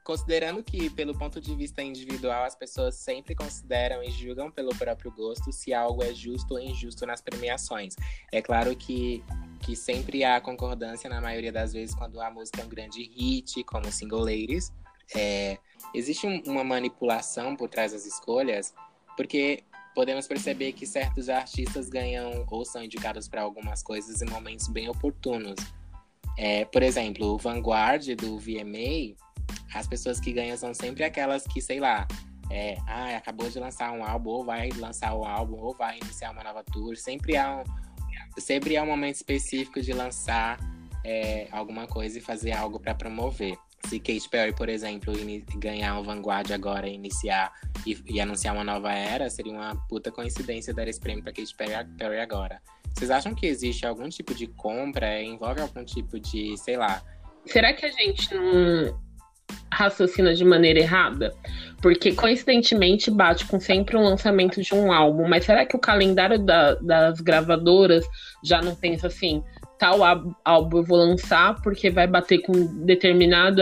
Considerando 0.02 0.62
que, 0.62 0.88
pelo 0.88 1.12
ponto 1.12 1.38
de 1.38 1.54
vista 1.54 1.82
individual, 1.82 2.44
as 2.44 2.54
pessoas 2.54 2.94
sempre 2.94 3.34
consideram 3.34 4.02
e 4.02 4.10
julgam 4.10 4.50
pelo 4.50 4.74
próprio 4.74 5.10
gosto 5.10 5.52
se 5.52 5.74
algo 5.74 6.02
é 6.02 6.14
justo 6.14 6.54
ou 6.54 6.60
injusto 6.60 7.04
nas 7.04 7.20
premiações. 7.20 7.94
É 8.32 8.40
claro 8.40 8.74
que 8.74 9.22
que 9.60 9.74
sempre 9.74 10.24
há 10.24 10.40
concordância 10.42 11.08
na 11.08 11.22
maioria 11.22 11.50
das 11.50 11.72
vezes 11.72 11.94
quando 11.94 12.20
a 12.20 12.30
música 12.30 12.60
é 12.60 12.64
um 12.64 12.68
grande 12.68 13.02
hit, 13.02 13.64
como 13.64 13.90
Single 13.90 14.20
Ladies. 14.20 14.72
É, 15.14 15.58
existe 15.94 16.26
um, 16.26 16.42
uma 16.46 16.64
manipulação 16.64 17.54
por 17.56 17.68
trás 17.68 17.92
das 17.92 18.04
escolhas, 18.04 18.74
porque 19.16 19.64
podemos 19.94 20.26
perceber 20.26 20.72
que 20.72 20.86
certos 20.86 21.28
artistas 21.28 21.88
ganham 21.88 22.46
ou 22.50 22.64
são 22.64 22.82
indicados 22.82 23.28
para 23.28 23.42
algumas 23.42 23.82
coisas 23.82 24.20
em 24.20 24.26
momentos 24.26 24.68
bem 24.68 24.88
oportunos. 24.88 25.56
É, 26.36 26.64
por 26.64 26.82
exemplo, 26.82 27.34
o 27.34 27.38
Vanguard 27.38 28.14
do 28.16 28.38
VMA, 28.38 29.16
as 29.74 29.86
pessoas 29.86 30.20
que 30.20 30.32
ganham 30.32 30.56
são 30.56 30.74
sempre 30.74 31.04
aquelas 31.04 31.44
que, 31.44 31.60
sei 31.60 31.80
lá, 31.80 32.06
é, 32.50 32.76
ah, 32.86 33.16
acabou 33.16 33.48
de 33.48 33.58
lançar 33.58 33.92
um 33.92 34.04
álbum, 34.04 34.30
ou 34.30 34.44
vai 34.44 34.68
lançar 34.70 35.14
o 35.14 35.24
álbum, 35.24 35.56
ou 35.56 35.74
vai 35.74 35.98
iniciar 35.98 36.30
uma 36.30 36.42
nova 36.42 36.62
tour. 36.64 36.96
Sempre 36.96 37.36
há 37.36 37.56
um, 37.56 38.40
sempre 38.40 38.76
é 38.76 38.82
um 38.82 38.86
momento 38.86 39.16
específico 39.16 39.80
de 39.80 39.92
lançar 39.92 40.58
é, 41.04 41.48
alguma 41.50 41.86
coisa 41.86 42.18
e 42.18 42.20
fazer 42.20 42.52
algo 42.52 42.78
para 42.80 42.94
promover. 42.94 43.56
Se 43.88 43.98
Kate 43.98 44.28
Perry, 44.30 44.54
por 44.54 44.68
exemplo, 44.70 45.12
ganhar 45.56 45.98
o 45.98 46.04
Vanguard 46.04 46.50
agora 46.52 46.88
e 46.88 46.94
iniciar 46.94 47.52
e, 47.86 47.98
e, 48.06 48.18
anunciar 48.18 48.54
uma 48.54 48.64
nova 48.64 48.90
era, 48.90 49.28
seria 49.28 49.52
uma 49.52 49.76
puta 49.88 50.10
coincidência 50.10 50.72
dar 50.72 50.88
esse 50.88 50.98
prêmio 50.98 51.22
para 51.22 51.34
Kate 51.34 51.54
Perry 51.54 52.18
agora. 52.18 52.62
Vocês 52.94 53.10
acham 53.10 53.34
que 53.34 53.46
existe 53.46 53.84
algum 53.84 54.08
tipo 54.08 54.34
de 54.34 54.46
compra? 54.46 55.20
Envolve 55.20 55.60
algum 55.60 55.84
tipo 55.84 56.18
de, 56.20 56.56
sei 56.56 56.76
lá. 56.76 57.02
Será 57.44 57.72
que 57.72 57.84
a 57.84 57.90
gente 57.90 58.32
não 58.34 58.98
raciocina 59.72 60.32
de 60.32 60.44
maneira 60.44 60.78
errada? 60.78 61.34
Porque 61.82 62.14
coincidentemente 62.14 63.10
bate 63.10 63.46
com 63.46 63.58
sempre 63.60 63.96
o 63.96 64.00
um 64.00 64.04
lançamento 64.04 64.62
de 64.62 64.74
um 64.74 64.92
álbum, 64.92 65.28
mas 65.28 65.44
será 65.44 65.66
que 65.66 65.76
o 65.76 65.80
calendário 65.80 66.38
da, 66.38 66.76
das 66.76 67.20
gravadoras 67.20 68.04
já 68.42 68.62
não 68.62 68.74
pensa 68.74 69.08
assim? 69.08 69.42
Tal 69.78 69.98
álbum 70.44 70.78
eu 70.78 70.84
vou 70.84 70.96
lançar 70.96 71.60
porque 71.62 71.90
vai 71.90 72.06
bater 72.06 72.38
com 72.38 72.52
determinado 72.86 73.60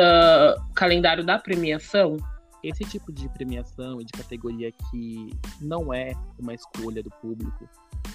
calendário 0.75 1.25
da 1.25 1.39
premiação? 1.39 2.19
Esse 2.63 2.85
tipo 2.85 3.11
de 3.11 3.29
premiação 3.31 4.01
e 4.01 4.05
de 4.05 4.13
categoria 4.13 4.71
que 4.71 5.31
não 5.61 5.93
é 5.93 6.13
uma 6.39 6.55
escolha 6.55 7.03
do 7.03 7.11
público, 7.21 7.69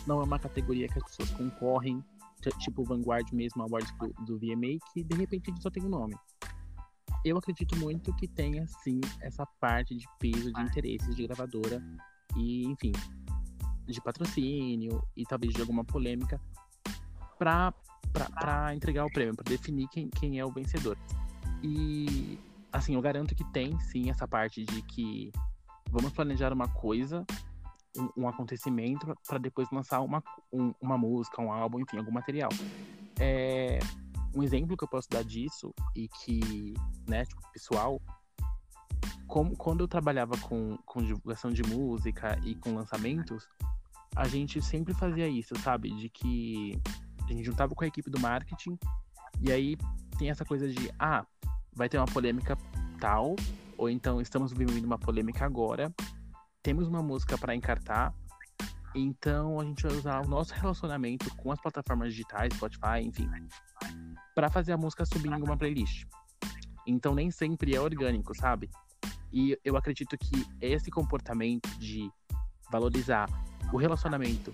não 0.05 0.21
é 0.21 0.23
uma 0.23 0.39
categoria 0.39 0.87
que 0.87 0.97
as 0.97 1.03
pessoas 1.03 1.31
concorrem, 1.31 2.03
tipo 2.59 2.83
Vanguard 2.83 3.31
mesmo, 3.33 3.61
Awards 3.63 3.91
do, 3.99 4.07
do 4.25 4.39
VMA, 4.39 4.77
que 4.93 5.03
de 5.03 5.15
repente 5.15 5.51
só 5.61 5.69
tem 5.69 5.83
o 5.83 5.87
um 5.87 5.89
nome 5.89 6.15
eu 7.29 7.37
acredito 7.37 7.75
muito 7.77 8.13
que 8.13 8.27
tenha, 8.27 8.65
sim, 8.67 8.99
essa 9.21 9.45
parte 9.59 9.95
de 9.95 10.05
peso 10.19 10.51
de 10.51 10.61
interesses 10.61 11.15
de 11.15 11.27
gravadora 11.27 11.81
e, 12.35 12.65
enfim, 12.65 12.91
de 13.85 14.01
patrocínio 14.01 15.03
e 15.15 15.23
talvez 15.25 15.53
de 15.53 15.61
alguma 15.61 15.83
polêmica 15.83 16.39
para 17.37 18.73
entregar 18.73 19.05
o 19.05 19.11
prêmio, 19.11 19.35
para 19.35 19.49
definir 19.49 19.87
quem, 19.89 20.09
quem 20.09 20.39
é 20.39 20.45
o 20.45 20.51
vencedor. 20.51 20.97
E, 21.61 22.39
assim, 22.71 22.95
eu 22.95 23.01
garanto 23.01 23.35
que 23.35 23.43
tem, 23.51 23.79
sim, 23.79 24.09
essa 24.09 24.27
parte 24.27 24.63
de 24.63 24.81
que 24.83 25.31
vamos 25.89 26.11
planejar 26.11 26.53
uma 26.53 26.67
coisa, 26.67 27.25
um, 27.97 28.23
um 28.23 28.27
acontecimento, 28.27 29.13
para 29.27 29.37
depois 29.37 29.69
lançar 29.71 30.01
uma, 30.01 30.23
um, 30.51 30.73
uma 30.81 30.97
música, 30.97 31.41
um 31.41 31.51
álbum, 31.51 31.79
enfim, 31.79 31.97
algum 31.97 32.11
material. 32.11 32.49
É, 33.19 33.79
um 34.35 34.43
exemplo 34.43 34.77
que 34.77 34.83
eu 34.83 34.87
posso 34.87 35.09
dar 35.09 35.23
disso 35.23 35.73
e 35.95 36.07
que, 36.07 36.73
né, 37.07 37.25
tipo, 37.25 37.41
pessoal, 37.51 38.01
como, 39.27 39.55
quando 39.55 39.81
eu 39.81 39.87
trabalhava 39.87 40.37
com, 40.37 40.77
com 40.85 41.01
divulgação 41.01 41.51
de 41.51 41.63
música 41.63 42.39
e 42.43 42.55
com 42.55 42.75
lançamentos, 42.75 43.47
a 44.15 44.27
gente 44.27 44.61
sempre 44.61 44.93
fazia 44.93 45.27
isso, 45.27 45.55
sabe? 45.59 45.91
De 45.91 46.09
que 46.09 46.79
a 47.25 47.27
gente 47.27 47.43
juntava 47.43 47.75
com 47.75 47.83
a 47.83 47.87
equipe 47.87 48.09
do 48.09 48.19
marketing 48.19 48.77
e 49.41 49.51
aí 49.51 49.77
tem 50.17 50.29
essa 50.29 50.45
coisa 50.45 50.67
de, 50.67 50.91
ah, 50.97 51.25
vai 51.73 51.87
ter 51.87 51.97
uma 51.97 52.07
polêmica 52.07 52.57
tal, 52.99 53.35
ou 53.77 53.89
então 53.89 54.19
estamos 54.19 54.51
vivendo 54.51 54.85
uma 54.85 54.97
polêmica 54.97 55.45
agora, 55.45 55.93
temos 56.67 56.85
uma 56.85 57.01
música 57.01 57.37
para 57.37 57.55
encartar, 57.55 58.13
então 58.93 59.57
a 59.57 59.63
gente 59.63 59.83
vai 59.83 59.95
usar 59.95 60.19
o 60.19 60.27
nosso 60.27 60.53
relacionamento 60.53 61.33
com 61.37 61.49
as 61.49 61.61
plataformas 61.61 62.09
digitais, 62.09 62.53
Spotify, 62.53 62.99
enfim, 63.05 63.25
para 64.35 64.49
fazer 64.49 64.73
a 64.73 64.77
música 64.77 65.05
subir 65.05 65.29
em 65.29 65.33
alguma 65.33 65.55
playlist. 65.55 66.03
Então 66.85 67.15
nem 67.15 67.31
sempre 67.31 67.73
é 67.73 67.79
orgânico, 67.79 68.35
sabe? 68.35 68.69
E 69.31 69.57
eu 69.63 69.77
acredito 69.77 70.17
que 70.17 70.45
esse 70.59 70.91
comportamento 70.91 71.69
de 71.79 72.11
valorizar 72.69 73.29
o 73.71 73.77
relacionamento 73.77 74.53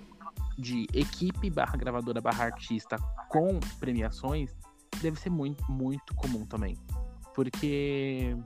de 0.56 0.86
equipe 0.94 1.50
barra 1.50 1.76
gravadora 1.76 2.22
barra 2.22 2.46
artista 2.46 2.96
com 3.28 3.60
premiações 3.80 4.56
deve 5.02 5.20
ser 5.20 5.32
muito, 5.32 5.64
muito 5.72 6.14
comum 6.14 6.46
também. 6.46 6.78
Porque, 7.34 8.38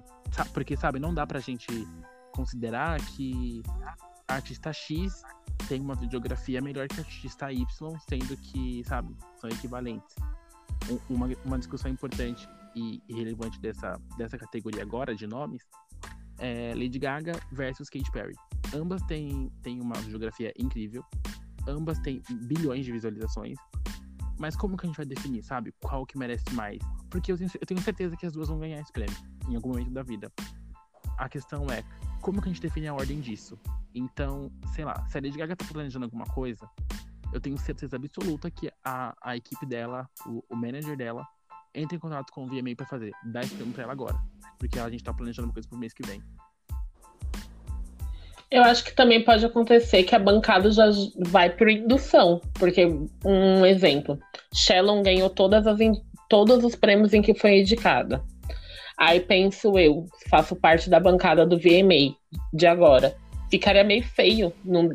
porque, 0.53 0.77
sabe, 0.77 0.99
não 0.99 1.13
dá 1.13 1.27
pra 1.27 1.41
gente 1.41 1.67
considerar 2.37 3.01
que 3.01 3.63
artista 4.27 4.71
X 4.71 5.23
tem 5.67 5.81
uma 5.81 5.95
videografia 5.95 6.61
melhor 6.61 6.87
que 6.87 6.99
artista 6.99 7.51
Y, 7.51 7.65
sendo 8.07 8.37
que, 8.37 8.83
sabe, 8.85 9.15
são 9.41 9.49
equivalentes. 9.49 10.15
Uma, 11.09 11.27
uma 11.43 11.57
discussão 11.57 11.89
importante 11.89 12.47
e, 12.75 13.01
relevante 13.09 13.59
dessa, 13.59 13.99
dessa 14.17 14.37
categoria 14.37 14.83
agora 14.83 15.15
de 15.15 15.25
nomes 15.25 15.63
é 16.37 16.73
Lady 16.75 16.99
Gaga 16.99 17.33
versus 17.51 17.89
Katy 17.89 18.11
Perry. 18.11 18.35
Ambas 18.73 19.01
têm, 19.03 19.51
têm 19.63 19.81
uma 19.81 19.95
geografia 20.03 20.53
incrível, 20.59 21.03
ambas 21.67 21.99
têm 21.99 22.21
bilhões 22.43 22.85
de 22.85 22.91
visualizações, 22.91 23.57
mas 24.37 24.55
como 24.55 24.77
que 24.77 24.85
a 24.85 24.87
gente 24.87 24.97
vai 24.97 25.05
definir, 25.07 25.43
sabe? 25.43 25.73
Qual 25.81 26.05
que 26.05 26.15
merece 26.17 26.53
mais? 26.53 26.79
Porque 27.09 27.31
eu 27.31 27.37
tenho, 27.37 27.49
eu 27.59 27.65
tenho 27.65 27.81
certeza 27.81 28.15
que 28.15 28.27
as 28.27 28.33
duas 28.33 28.47
vão 28.47 28.59
ganhar 28.59 28.79
esse 28.79 28.91
prêmio 28.91 29.15
em 29.49 29.55
algum 29.55 29.69
momento 29.69 29.89
da 29.89 30.03
vida. 30.03 30.31
A 31.17 31.27
questão 31.27 31.65
é, 31.71 31.83
como 32.21 32.41
que 32.41 32.49
a 32.49 32.51
gente 32.51 32.61
define 32.61 32.87
a 32.87 32.93
ordem 32.93 33.19
disso? 33.19 33.59
Então, 33.93 34.51
sei 34.73 34.85
lá, 34.85 35.05
se 35.07 35.17
a 35.17 35.21
Lady 35.21 35.37
Gaga 35.37 35.55
tá 35.55 35.65
planejando 35.65 36.05
alguma 36.05 36.25
coisa, 36.25 36.69
eu 37.33 37.39
tenho 37.41 37.57
certeza 37.57 37.95
absoluta 37.95 38.49
que 38.49 38.71
a, 38.83 39.15
a 39.21 39.35
equipe 39.35 39.65
dela, 39.65 40.09
o, 40.25 40.43
o 40.49 40.55
manager 40.55 40.95
dela, 40.95 41.27
entra 41.73 41.95
em 41.95 41.99
contato 41.99 42.31
com 42.31 42.45
o 42.45 42.47
VMA 42.47 42.75
para 42.75 42.85
fazer. 42.85 43.11
Dá 43.25 43.41
esse 43.41 43.55
prêmio 43.55 43.73
pra 43.73 43.83
ela 43.83 43.93
agora. 43.93 44.15
Porque 44.57 44.79
a 44.79 44.89
gente 44.89 45.03
tá 45.03 45.13
planejando 45.13 45.47
uma 45.47 45.53
coisa 45.53 45.67
pro 45.67 45.77
mês 45.77 45.93
que 45.93 46.05
vem. 46.05 46.21
Eu 48.49 48.63
acho 48.63 48.83
que 48.83 48.95
também 48.95 49.23
pode 49.23 49.45
acontecer 49.45 50.03
que 50.03 50.15
a 50.15 50.19
bancada 50.19 50.71
já 50.71 50.85
vai 51.25 51.49
por 51.49 51.69
indução. 51.69 52.41
Porque, 52.53 52.85
um 53.25 53.65
exemplo, 53.65 54.17
Shellon 54.53 55.03
ganhou 55.03 55.29
todas 55.29 55.67
as, 55.67 55.77
todos 56.29 56.63
os 56.63 56.75
prêmios 56.75 57.13
em 57.13 57.21
que 57.21 57.33
foi 57.33 57.59
indicada. 57.59 58.23
Aí 58.97 59.19
penso 59.19 59.77
eu, 59.77 60.05
faço 60.29 60.55
parte 60.55 60.89
da 60.89 60.99
bancada 60.99 61.45
do 61.45 61.57
VMA 61.57 62.15
de 62.53 62.65
agora. 62.65 63.15
Ficaria 63.49 63.83
meio 63.83 64.03
feio 64.03 64.51
no, 64.65 64.91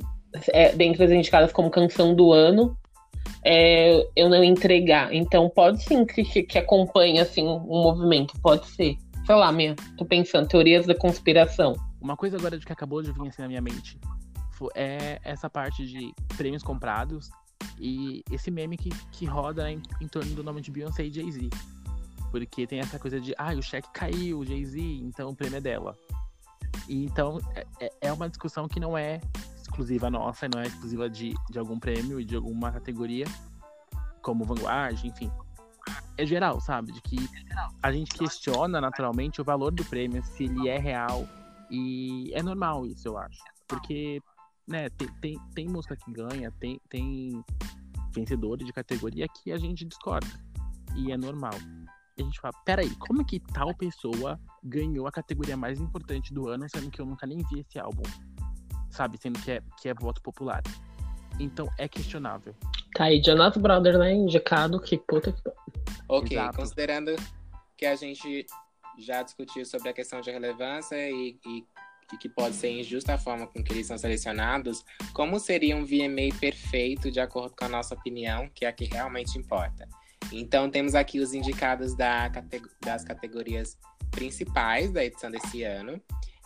é, 0.53 0.73
dentre 0.73 1.05
as 1.05 1.11
indicadas 1.11 1.53
como 1.53 1.71
canção 1.71 2.15
do 2.15 2.33
ano 2.33 2.77
é, 3.45 4.07
eu 4.17 4.29
não 4.29 4.43
entregar. 4.43 5.15
Então 5.15 5.49
pode 5.49 5.83
sim 5.83 6.05
que, 6.05 6.43
que 6.43 6.59
acompanhe 6.59 7.21
assim, 7.21 7.45
um 7.45 7.83
movimento, 7.83 8.35
pode 8.41 8.67
ser. 8.67 8.97
Sei 9.25 9.35
lá, 9.35 9.53
minha, 9.53 9.77
tô 9.97 10.05
pensando, 10.05 10.49
teorias 10.49 10.85
da 10.85 10.95
conspiração. 10.95 11.75
Uma 12.01 12.17
coisa 12.17 12.37
agora 12.37 12.59
de 12.59 12.67
que 12.67 12.73
acabou 12.73 13.03
de 13.03 13.13
vir 13.13 13.29
assim 13.29 13.43
na 13.43 13.49
minha 13.49 13.61
mente 13.61 13.99
é 14.75 15.21
essa 15.25 15.51
parte 15.51 15.87
de 15.87 16.13
prêmios 16.37 16.63
comprados 16.63 17.31
e 17.81 18.23
esse 18.31 18.51
meme 18.51 18.77
que, 18.77 18.91
que 19.11 19.25
roda 19.25 19.71
em, 19.71 19.81
em 20.01 20.07
torno 20.07 20.33
do 20.35 20.45
nome 20.45 20.61
de 20.61 20.71
Beyoncé 20.71 21.05
e 21.05 21.13
Jay-Z. 21.13 21.49
Porque 22.33 22.67
tem 22.67 22.81
essa 22.81 22.99
coisa 22.99 23.21
de, 23.21 23.35
ah, 23.37 23.53
o 23.53 23.63
cheque 23.63 23.89
caiu, 23.93 24.45
Jay-Z, 24.45 24.81
então 24.81 25.29
o 25.29 25.37
prêmio 25.37 25.59
é 25.59 25.61
dela. 25.61 25.97
E, 26.89 27.05
então 27.05 27.39
é, 27.55 27.67
é, 27.79 27.93
é 28.01 28.13
uma 28.13 28.29
discussão 28.29 28.67
que 28.67 28.81
não 28.81 28.97
é 28.97 29.21
exclusiva 29.57 30.11
nossa, 30.11 30.49
não 30.49 30.61
é 30.61 30.67
exclusiva 30.67 31.09
de, 31.09 31.35
de 31.51 31.59
algum 31.59 31.79
prêmio 31.79 32.19
e 32.19 32.25
de 32.25 32.35
alguma 32.35 32.73
categoria, 32.73 33.27
como 34.23 34.45
Vanguard, 34.45 35.05
enfim. 35.05 35.31
É 36.17 36.25
geral, 36.25 36.61
sabe? 36.61 36.93
De 36.93 37.03
que 37.03 37.29
a 37.83 37.93
gente 37.93 38.15
questiona 38.15 38.81
naturalmente 38.81 39.41
o 39.41 39.45
valor 39.45 39.71
do 39.71 39.85
prêmio, 39.85 40.23
se 40.25 40.45
ele 40.45 40.69
é 40.69 40.79
real. 40.79 41.29
E 41.71 42.31
é 42.35 42.43
normal 42.43 42.87
isso, 42.87 43.09
eu 43.09 43.19
acho. 43.19 43.43
Porque, 43.69 44.23
né, 44.67 44.89
tem, 44.91 45.09
tem, 45.21 45.39
tem 45.55 45.69
música 45.69 45.97
que 45.97 46.11
ganha, 46.11 46.51
tem, 46.61 46.81
tem 46.89 47.45
vencedores 48.15 48.67
de 48.67 48.73
categoria 48.73 49.27
que 49.29 49.53
a 49.53 49.59
gente 49.59 49.85
discorda. 49.85 50.29
E 50.95 51.11
é 51.11 51.17
normal. 51.17 51.55
A 52.23 52.25
gente 52.25 52.41
fala, 52.41 52.55
peraí, 52.65 52.91
como 52.97 53.23
é 53.23 53.25
que 53.25 53.41
tal 53.41 53.75
pessoa 53.75 54.41
ganhou 54.63 55.07
a 55.07 55.13
categoria 55.13 55.57
mais 55.57 55.81
importante 55.81 56.33
do 56.33 56.49
ano, 56.49 56.67
sendo 56.69 56.91
que 56.91 57.01
eu 57.01 57.07
nunca 57.07 57.27
nem 57.27 57.39
vi 57.39 57.61
esse 57.61 57.79
álbum? 57.79 58.03
Sabe? 58.91 59.19
Sendo 59.21 59.41
que 59.41 59.51
é, 59.51 59.63
que 59.81 59.89
é 59.89 59.95
voto 59.95 60.23
popular. 60.23 60.63
Então 61.41 61.69
é 61.79 61.89
questionável. 61.89 62.55
Tá 62.95 63.05
aí, 63.05 63.23
Jonas 63.23 63.57
Brother, 63.57 63.99
né? 63.99 64.13
Indicado, 64.13 64.79
que 64.81 64.99
puta 64.99 65.33
que. 65.33 65.43
Ok, 66.09 66.37
Exato. 66.37 66.57
considerando 66.57 67.17
que 67.77 67.87
a 67.87 67.97
gente 67.97 68.47
já 68.99 69.23
discutiu 69.23 69.65
sobre 69.65 69.89
a 69.89 69.93
questão 69.93 70.21
de 70.21 70.31
relevância 70.31 71.11
e, 71.11 71.39
e, 71.45 71.65
e, 72.13 72.17
que 72.19 72.29
pode 72.29 72.55
ser 72.55 72.71
injusta 72.71 73.15
a 73.15 73.19
forma 73.19 73.47
com 73.47 73.65
que 73.65 73.73
eles 73.73 73.87
são 73.87 73.97
selecionados, 73.97 74.85
como 75.15 75.41
seria 75.41 75.75
um 75.75 75.85
VMA 75.85 76.39
perfeito 76.39 77.11
de 77.11 77.19
acordo 77.19 77.57
com 77.57 77.65
a 77.65 77.69
nossa 77.69 77.95
opinião, 77.95 78.49
que 78.55 78.67
é 78.67 78.69
a 78.69 78.73
que 78.73 78.85
realmente 78.85 79.39
importa? 79.39 79.89
Então, 80.31 80.71
temos 80.71 80.95
aqui 80.95 81.21
os 81.21 81.35
indicados 81.35 81.95
da, 81.95 82.31
das 82.81 83.05
categorias 83.05 83.77
principais 84.11 84.93
da 84.93 85.05
edição 85.05 85.31
desse 85.31 85.63
ano. 85.63 86.01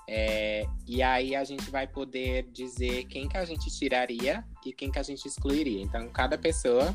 É, 0.08 0.64
e 0.86 1.02
aí 1.02 1.34
a 1.34 1.42
gente 1.42 1.68
vai 1.68 1.86
poder 1.86 2.48
dizer 2.52 3.04
quem 3.06 3.28
que 3.28 3.36
a 3.36 3.44
gente 3.44 3.68
tiraria 3.76 4.44
e 4.64 4.72
quem 4.72 4.90
que 4.90 4.98
a 4.98 5.02
gente 5.02 5.26
excluiria. 5.26 5.82
Então, 5.82 6.08
cada 6.08 6.38
pessoa 6.38 6.94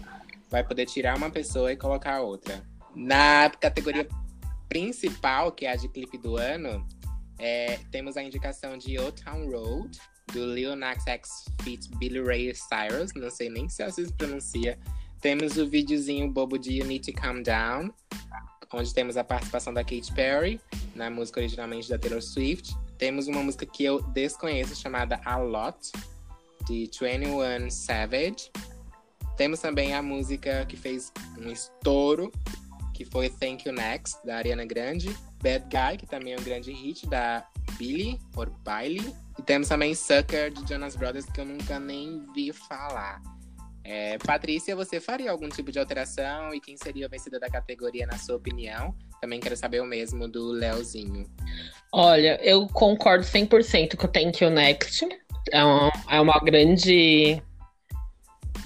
vai 0.49 0.63
poder 0.63 0.85
tirar 0.85 1.17
uma 1.17 1.29
pessoa 1.29 1.71
e 1.71 1.77
colocar 1.77 2.21
outra. 2.21 2.63
Na 2.95 3.49
categoria 3.49 4.07
principal, 4.67 5.51
que 5.51 5.65
é 5.65 5.71
a 5.71 5.75
de 5.75 5.89
clipe 5.89 6.17
do 6.17 6.37
ano, 6.37 6.87
é, 7.37 7.79
temos 7.91 8.15
a 8.17 8.23
indicação 8.23 8.77
de 8.77 8.97
Old 8.97 9.21
Town 9.23 9.49
Road, 9.49 9.99
do 10.31 10.45
Lil 10.53 10.75
Nas 10.75 11.05
X 11.05 11.45
feat 11.63 11.89
Billy 11.97 12.21
Ray 12.21 12.53
Cyrus, 12.53 13.11
não 13.15 13.29
sei 13.29 13.49
nem 13.49 13.67
se 13.67 13.83
assim 13.83 14.05
se 14.05 14.13
pronuncia, 14.13 14.77
temos 15.21 15.55
o 15.57 15.67
videozinho 15.67 16.27
bobo 16.29 16.57
de 16.57 16.79
You 16.79 16.85
Need 16.85 17.11
to 17.11 17.21
Calm 17.21 17.43
Down, 17.43 17.93
onde 18.73 18.93
temos 18.93 19.15
a 19.15 19.23
participação 19.23 19.71
da 19.71 19.83
Katy 19.83 20.11
Perry, 20.13 20.59
na 20.95 21.09
música 21.09 21.39
originalmente 21.39 21.87
da 21.87 21.97
Taylor 21.97 22.21
Swift. 22.21 22.75
Temos 22.97 23.27
uma 23.27 23.43
música 23.43 23.65
que 23.65 23.83
eu 23.83 24.01
desconheço, 24.01 24.75
chamada 24.75 25.21
A 25.23 25.37
Lot, 25.37 25.91
de 26.65 26.89
21 26.99 27.69
Savage. 27.69 28.51
Temos 29.37 29.59
também 29.59 29.93
a 29.93 30.01
música 30.01 30.65
que 30.65 30.75
fez 30.75 31.11
um 31.37 31.51
estouro, 31.51 32.31
que 32.93 33.05
foi 33.05 33.29
Thank 33.29 33.67
You 33.67 33.75
Next, 33.75 34.17
da 34.25 34.37
Ariana 34.37 34.65
Grande. 34.65 35.15
Bad 35.41 35.65
Guy, 35.65 35.97
que 35.97 36.05
também 36.05 36.33
é 36.33 36.39
um 36.39 36.43
grande 36.43 36.71
hit, 36.71 37.07
da 37.07 37.45
Billy, 37.77 38.19
ou 38.35 38.45
Biley. 38.45 39.15
E 39.37 39.41
temos 39.41 39.67
também 39.67 39.95
Sucker, 39.95 40.51
de 40.51 40.67
Jonas 40.67 40.95
Brothers, 40.95 41.25
que 41.25 41.41
eu 41.41 41.45
nunca 41.45 41.79
nem 41.79 42.23
vi 42.33 42.53
falar. 42.53 43.21
É, 43.83 44.17
Patrícia, 44.19 44.75
você 44.75 44.99
faria 44.99 45.31
algum 45.31 45.49
tipo 45.49 45.71
de 45.71 45.79
alteração? 45.79 46.53
E 46.53 46.59
quem 46.59 46.77
seria 46.77 47.07
o 47.07 47.09
vencedor 47.09 47.39
da 47.39 47.49
categoria, 47.49 48.05
na 48.05 48.17
sua 48.17 48.35
opinião? 48.35 48.95
Também 49.19 49.39
quero 49.39 49.57
saber 49.57 49.81
o 49.81 49.85
mesmo 49.85 50.27
do 50.27 50.51
Leozinho. 50.51 51.25
Olha, 51.91 52.39
eu 52.43 52.67
concordo 52.67 53.23
100% 53.25 53.95
com 53.95 54.05
o 54.05 54.09
Thank 54.09 54.43
You 54.43 54.49
Next. 54.49 55.07
É 55.51 55.63
uma, 55.63 55.91
é 56.09 56.21
uma 56.21 56.39
grande, 56.39 57.41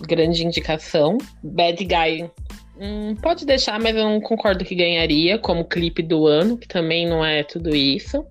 grande 0.02 0.46
indicação. 0.46 1.18
Bad 1.42 1.84
Guy 1.84 2.30
Hum, 2.78 3.16
pode 3.16 3.46
deixar, 3.46 3.80
mas 3.80 3.96
eu 3.96 4.04
não 4.04 4.20
concordo 4.20 4.66
que 4.66 4.76
ganharia 4.76 5.40
como 5.40 5.64
clipe 5.64 6.04
do 6.04 6.28
ano, 6.28 6.58
que 6.58 6.68
também 6.68 7.08
não 7.08 7.24
é 7.24 7.44
tudo 7.44 7.74
isso. 7.74 8.26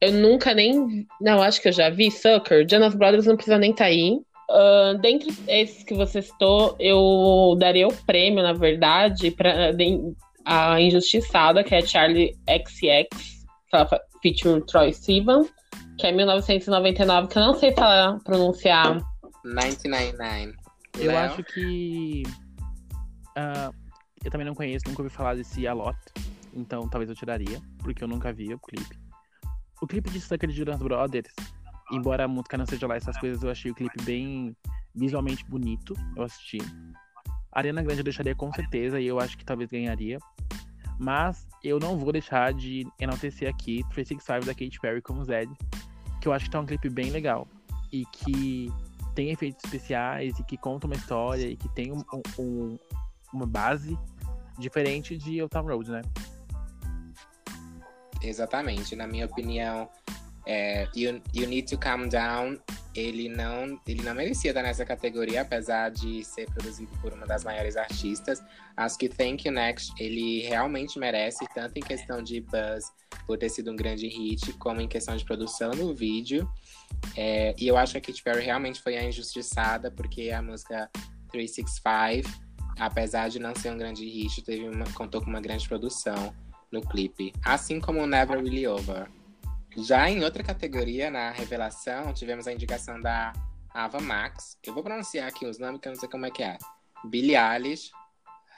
Eu 0.00 0.12
nunca 0.12 0.54
nem. 0.54 1.06
Não, 1.20 1.42
acho 1.42 1.60
que 1.60 1.68
eu 1.68 1.72
já 1.72 1.88
vi 1.90 2.10
Sucker. 2.10 2.66
Jonas 2.68 2.94
Brothers 2.94 3.26
não 3.26 3.36
precisa 3.36 3.58
nem 3.58 3.70
estar 3.70 3.84
tá 3.84 3.90
aí. 3.90 4.18
Uh, 4.50 4.98
dentre 4.98 5.32
esses 5.46 5.84
que 5.84 5.94
você 5.94 6.20
citou, 6.20 6.74
eu 6.80 7.56
daria 7.56 7.86
o 7.86 7.94
prêmio, 8.04 8.42
na 8.42 8.52
verdade, 8.52 9.30
para 9.30 9.70
a 10.44 10.80
Injustiçada, 10.80 11.62
que 11.62 11.72
é 11.72 11.82
Charlie 11.82 12.34
XX, 12.48 12.76
que 13.68 13.76
ela 13.76 13.88
feature 14.20 14.60
Troy 14.66 14.92
Sivan, 14.92 15.44
que 15.96 16.06
é 16.06 16.10
1999, 16.10 17.28
que 17.28 17.38
eu 17.38 17.42
não 17.42 17.54
sei 17.54 17.72
falar, 17.72 18.18
pronunciar. 18.24 19.00
1999. 19.44 20.54
Eu 20.98 21.16
acho 21.16 21.44
que. 21.44 22.24
Uh, 23.38 23.72
eu 24.24 24.30
também 24.32 24.46
não 24.46 24.54
conheço, 24.54 24.88
nunca 24.88 25.02
ouvi 25.02 25.14
falar 25.14 25.36
desse 25.36 25.64
A 25.68 25.72
Lot. 25.72 25.96
Então 26.52 26.88
talvez 26.88 27.08
eu 27.08 27.14
tiraria, 27.14 27.60
porque 27.78 28.02
eu 28.02 28.08
nunca 28.08 28.32
vi 28.32 28.52
o 28.52 28.58
clipe. 28.58 28.98
O 29.80 29.86
clipe 29.86 30.10
de 30.10 30.20
Sucker 30.20 30.48
de 30.48 30.56
Jonas 30.56 30.80
Brothers, 30.80 31.32
embora 31.90 32.24
a 32.24 32.28
música 32.28 32.56
não 32.56 32.66
seja 32.66 32.86
lá 32.86 32.96
essas 32.96 33.16
coisas, 33.18 33.42
eu 33.42 33.50
achei 33.50 33.70
o 33.70 33.74
clipe 33.74 34.02
bem 34.02 34.56
visualmente 34.94 35.44
bonito. 35.44 35.94
Eu 36.16 36.22
assisti. 36.24 36.58
A 37.52 37.58
Ariana 37.58 37.82
Grande 37.82 38.00
eu 38.00 38.04
deixaria 38.04 38.34
com 38.34 38.52
certeza 38.52 39.00
e 39.00 39.06
eu 39.06 39.18
acho 39.18 39.36
que 39.36 39.44
talvez 39.44 39.70
ganharia. 39.70 40.18
Mas 40.98 41.46
eu 41.64 41.78
não 41.80 41.98
vou 41.98 42.12
deixar 42.12 42.52
de 42.52 42.86
enaltecer 42.98 43.48
aqui 43.48 43.82
365 43.90 44.46
da 44.46 44.54
Katy 44.54 44.78
Perry 44.80 45.00
como 45.00 45.24
Zed, 45.24 45.50
que 46.20 46.28
eu 46.28 46.32
acho 46.32 46.44
que 46.44 46.50
tá 46.50 46.60
um 46.60 46.66
clipe 46.66 46.90
bem 46.90 47.10
legal 47.10 47.48
e 47.90 48.04
que 48.06 48.70
tem 49.14 49.30
efeitos 49.30 49.64
especiais 49.64 50.38
e 50.38 50.44
que 50.44 50.56
conta 50.56 50.86
uma 50.86 50.94
história 50.94 51.46
e 51.46 51.56
que 51.56 51.68
tem 51.70 51.90
um, 51.90 52.04
um, 52.38 52.78
uma 53.32 53.46
base 53.46 53.98
diferente 54.58 55.16
de 55.16 55.40
Old 55.40 55.50
Town 55.50 55.66
Road, 55.66 55.90
né? 55.90 56.02
Exatamente. 58.22 58.94
Na 58.94 59.06
minha 59.06 59.26
opinião, 59.26 59.88
é, 60.46 60.88
you, 60.96 61.20
you 61.34 61.46
Need 61.46 61.68
to 61.68 61.78
Calm 61.78 62.08
Down, 62.08 62.58
ele 62.94 63.28
não, 63.28 63.80
ele 63.86 64.02
não 64.02 64.14
merecia 64.14 64.50
estar 64.50 64.62
nessa 64.62 64.84
categoria, 64.84 65.42
apesar 65.42 65.90
de 65.90 66.24
ser 66.24 66.46
produzido 66.50 66.90
por 67.00 67.12
uma 67.12 67.26
das 67.26 67.44
maiores 67.44 67.76
artistas. 67.76 68.42
Acho 68.76 68.98
que 68.98 69.08
Thank 69.08 69.46
You 69.46 69.54
Next, 69.54 69.92
ele 69.98 70.40
realmente 70.40 70.98
merece, 70.98 71.44
tanto 71.54 71.76
em 71.76 71.82
questão 71.82 72.22
de 72.22 72.40
buzz, 72.40 72.90
por 73.26 73.38
ter 73.38 73.48
sido 73.48 73.70
um 73.70 73.76
grande 73.76 74.08
hit, 74.08 74.52
como 74.54 74.80
em 74.80 74.88
questão 74.88 75.16
de 75.16 75.24
produção 75.24 75.70
do 75.70 75.94
vídeo. 75.94 76.48
É, 77.16 77.54
e 77.58 77.68
eu 77.68 77.76
acho 77.76 77.92
que 77.92 77.98
a 77.98 78.00
Katy 78.00 78.22
Perry 78.22 78.44
realmente 78.44 78.80
foi 78.80 78.96
a 78.96 79.04
injustiçada, 79.04 79.90
porque 79.90 80.30
a 80.30 80.42
música 80.42 80.90
365, 81.30 82.28
apesar 82.78 83.28
de 83.28 83.38
não 83.38 83.54
ser 83.54 83.70
um 83.70 83.78
grande 83.78 84.04
hit, 84.04 84.42
teve 84.42 84.68
uma, 84.68 84.84
contou 84.92 85.20
com 85.20 85.30
uma 85.30 85.40
grande 85.40 85.68
produção 85.68 86.34
no 86.72 86.80
clipe. 86.80 87.32
Assim 87.44 87.80
como 87.80 88.06
Never 88.06 88.38
Really 88.38 88.66
Over. 88.66 89.08
Já 89.76 90.10
em 90.10 90.24
outra 90.24 90.42
categoria, 90.42 91.10
na 91.10 91.30
revelação, 91.30 92.12
tivemos 92.12 92.46
a 92.46 92.52
indicação 92.52 93.00
da 93.00 93.32
Ava 93.72 94.00
Max. 94.00 94.58
Eu 94.66 94.74
vou 94.74 94.82
pronunciar 94.82 95.28
aqui 95.28 95.46
os 95.46 95.58
nomes 95.58 95.80
que 95.80 95.88
eu 95.88 95.92
não 95.92 96.00
sei 96.00 96.08
como 96.08 96.26
é 96.26 96.30
que 96.30 96.42
é. 96.42 96.58
Billie 97.04 97.36
Eilish, 97.36 97.90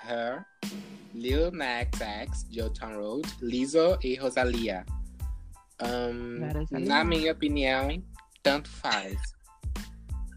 Her, 0.05 0.44
Lil 1.14 1.51
Nas 1.53 1.88
X, 2.01 2.46
Joe 2.51 2.72
Town 2.72 2.96
Road, 2.96 3.29
Lizzo 3.40 3.98
e 4.03 4.16
Rosalia. 4.16 4.85
Um, 5.83 6.40
na 6.70 7.05
minha 7.05 7.33
opinião, 7.33 8.03
tanto 8.42 8.68
faz. 8.70 9.16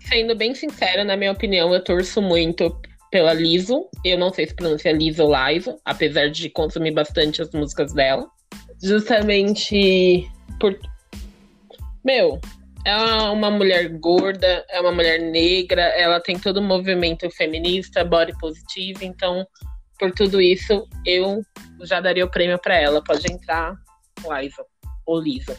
Sendo 0.02 0.36
bem 0.36 0.54
sincera, 0.54 1.04
na 1.04 1.16
minha 1.16 1.32
opinião, 1.32 1.74
eu 1.74 1.84
torço 1.84 2.22
muito 2.22 2.80
pela 3.10 3.34
Lizzo. 3.34 3.88
Eu 4.04 4.20
não 4.20 4.32
sei 4.32 4.48
se 4.48 4.56
pronuncia 4.56 4.92
Lizzo 4.92 5.24
ou 5.24 5.34
apesar 5.86 6.30
de 6.30 6.50
consumir 6.50 6.92
bastante 6.92 7.42
as 7.42 7.50
músicas 7.52 7.94
dela. 7.94 8.30
Justamente 8.84 10.30
por. 10.60 10.78
Meu, 12.04 12.40
é 12.86 12.96
uma 13.30 13.50
mulher 13.50 13.90
gorda, 13.98 14.64
é 14.70 14.80
uma 14.80 14.92
mulher 14.92 15.20
negra, 15.20 15.82
ela 15.82 16.20
tem 16.20 16.38
todo 16.38 16.58
o 16.58 16.64
movimento 16.64 17.30
feminista, 17.32 18.04
body 18.04 18.38
positive, 18.38 19.04
então, 19.04 19.46
por 20.00 20.12
tudo 20.12 20.40
isso, 20.40 20.88
eu 21.04 21.42
já 21.82 22.00
daria 22.00 22.24
o 22.24 22.30
prêmio 22.30 22.60
para 22.60 22.76
ela. 22.76 23.04
Pode 23.04 23.32
entrar, 23.32 23.76
Liza 24.20 24.64
ou 25.06 25.20
Lisa. 25.20 25.58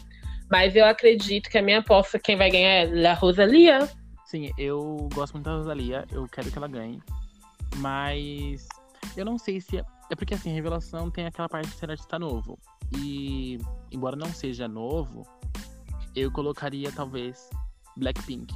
Mas 0.49 0.75
eu 0.75 0.85
acredito 0.85 1.49
que 1.49 1.57
a 1.57 1.61
minha 1.61 1.79
aposta, 1.79 2.17
quem 2.17 2.37
vai 2.37 2.49
ganhar 2.49 2.69
é 2.69 2.85
La 2.85 3.13
Rosalia. 3.13 3.89
Sim, 4.25 4.51
eu 4.57 5.09
gosto 5.13 5.33
muito 5.33 5.45
da 5.45 5.57
Rosalia, 5.57 6.05
eu 6.11 6.25
quero 6.27 6.49
que 6.49 6.57
ela 6.57 6.67
ganhe. 6.67 7.01
Mas 7.77 8.67
eu 9.15 9.25
não 9.25 9.37
sei 9.37 9.59
se. 9.59 9.83
É, 10.09 10.13
é 10.13 10.15
porque 10.15 10.33
assim, 10.33 10.53
revelação 10.53 11.09
tem 11.09 11.25
aquela 11.25 11.49
parte 11.49 11.69
de 11.69 11.75
ser 11.75 11.89
artista 11.89 12.17
novo. 12.19 12.57
E 12.97 13.59
embora 13.91 14.15
não 14.15 14.27
seja 14.33 14.67
novo, 14.67 15.27
eu 16.15 16.31
colocaria 16.31 16.91
talvez 16.91 17.49
Blackpink. 17.95 18.53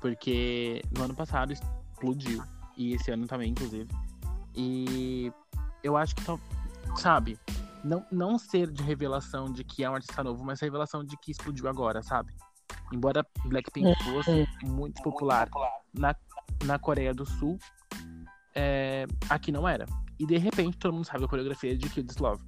Porque 0.00 0.82
no 0.96 1.04
ano 1.04 1.14
passado 1.14 1.52
explodiu. 1.52 2.42
E 2.76 2.94
esse 2.94 3.10
ano 3.10 3.26
também, 3.26 3.50
inclusive. 3.50 3.88
E 4.54 5.32
eu 5.82 5.96
acho 5.96 6.14
que, 6.14 6.22
sabe, 6.96 7.38
não, 7.82 8.04
não 8.10 8.38
ser 8.38 8.70
de 8.70 8.82
revelação 8.82 9.52
de 9.52 9.64
que 9.64 9.84
é 9.84 9.90
um 9.90 9.94
artista 9.94 10.22
novo, 10.22 10.44
mas 10.44 10.60
revelação 10.60 11.04
de 11.04 11.16
que 11.18 11.30
explodiu 11.30 11.68
agora, 11.68 12.02
sabe? 12.02 12.34
Embora 12.92 13.26
Blackpink 13.44 13.94
fosse 14.04 14.48
muito 14.64 15.02
popular 15.02 15.48
na, 15.94 16.14
na 16.64 16.78
Coreia 16.78 17.14
do 17.14 17.26
Sul, 17.26 17.58
é, 18.54 19.06
aqui 19.28 19.50
não 19.50 19.68
era. 19.68 19.86
E 20.18 20.26
de 20.26 20.38
repente 20.38 20.76
todo 20.78 20.94
mundo 20.94 21.04
sabe 21.04 21.24
a 21.24 21.28
coreografia 21.28 21.76
de 21.76 21.88
This 21.88 22.16
Love. 22.16 22.42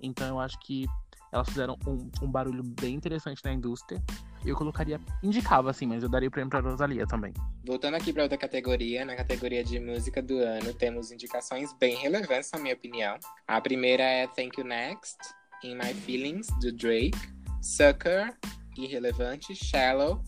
Então 0.00 0.26
eu 0.28 0.40
acho 0.40 0.58
que 0.60 0.86
elas 1.32 1.48
fizeram 1.48 1.78
um, 1.86 2.10
um 2.22 2.30
barulho 2.30 2.62
bem 2.62 2.94
interessante 2.94 3.44
na 3.44 3.52
indústria. 3.52 4.02
Eu 4.44 4.56
colocaria, 4.56 4.98
indicava 5.22 5.70
assim, 5.70 5.86
mas 5.86 6.02
eu 6.02 6.08
daria 6.08 6.28
o 6.28 6.30
prêmio 6.30 6.50
pra 6.50 6.60
Rosalia 6.60 7.06
também. 7.06 7.32
Voltando 7.64 7.94
aqui 7.94 8.12
para 8.12 8.22
outra 8.22 8.38
categoria, 8.38 9.04
na 9.04 9.14
categoria 9.14 9.62
de 9.62 9.78
música 9.78 10.22
do 10.22 10.38
ano, 10.38 10.72
temos 10.72 11.12
indicações 11.12 11.72
bem 11.74 11.96
relevantes, 11.96 12.50
na 12.52 12.58
minha 12.58 12.74
opinião. 12.74 13.18
A 13.46 13.60
primeira 13.60 14.02
é 14.02 14.26
Thank 14.26 14.58
You 14.58 14.66
Next, 14.66 15.18
In 15.62 15.74
My 15.74 15.92
Feelings, 15.92 16.48
do 16.60 16.72
Drake, 16.72 17.18
Sucker, 17.60 18.34
irrelevante, 18.78 19.54
Shallow, 19.54 20.22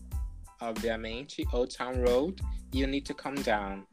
obviamente, 0.61 1.44
Old 1.52 1.74
Town 1.74 1.94
Road, 2.07 2.42
You 2.74 2.87
Need 2.87 3.07
to 3.07 3.14
Calm 3.14 3.35
Down. 3.37 3.85